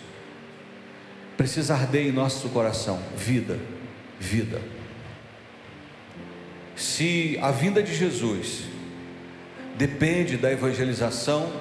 [1.37, 3.57] Precisa arder em nosso coração vida,
[4.19, 4.61] vida.
[6.75, 8.63] Se a vinda de Jesus
[9.77, 11.53] depende da evangelização,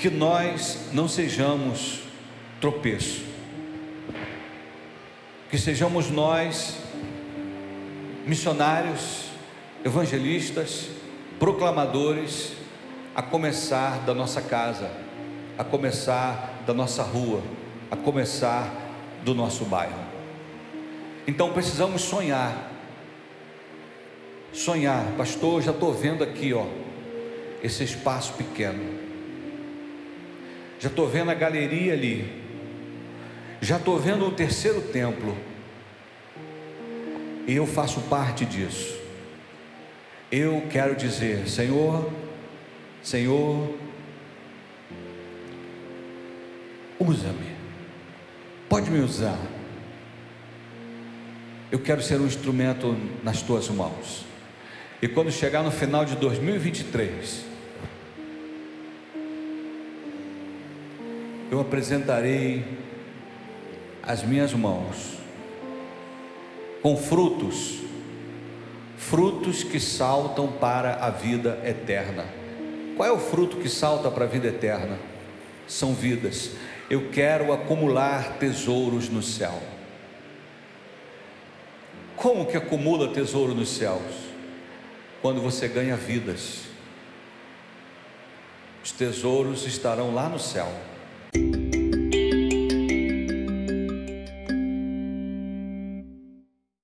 [0.00, 2.02] que nós não sejamos
[2.60, 3.24] tropeço,
[5.50, 6.76] que sejamos nós
[8.24, 9.25] missionários
[9.86, 10.88] evangelistas,
[11.38, 12.54] proclamadores,
[13.14, 14.90] a começar da nossa casa,
[15.56, 17.40] a começar da nossa rua,
[17.88, 18.68] a começar
[19.24, 19.94] do nosso bairro.
[21.24, 22.72] Então precisamos sonhar.
[24.52, 26.66] Sonhar, pastor, já estou vendo aqui, ó,
[27.62, 28.98] esse espaço pequeno.
[30.80, 32.42] Já estou vendo a galeria ali.
[33.60, 35.36] Já estou vendo o terceiro templo.
[37.46, 38.95] E eu faço parte disso.
[40.30, 42.10] Eu quero dizer, Senhor,
[43.00, 43.72] Senhor,
[46.98, 47.54] usa-me,
[48.68, 49.38] pode me usar.
[51.70, 54.24] Eu quero ser um instrumento nas tuas mãos.
[55.00, 57.44] E quando chegar no final de 2023,
[61.52, 62.64] eu apresentarei
[64.02, 65.18] as minhas mãos
[66.82, 67.85] com frutos
[68.96, 72.24] frutos que saltam para a vida eterna.
[72.96, 74.98] Qual é o fruto que salta para a vida eterna?
[75.68, 76.52] São vidas.
[76.88, 79.60] Eu quero acumular tesouros no céu.
[82.16, 84.26] Como que acumula tesouro nos céus?
[85.20, 86.62] Quando você ganha vidas.
[88.82, 90.72] Os tesouros estarão lá no céu.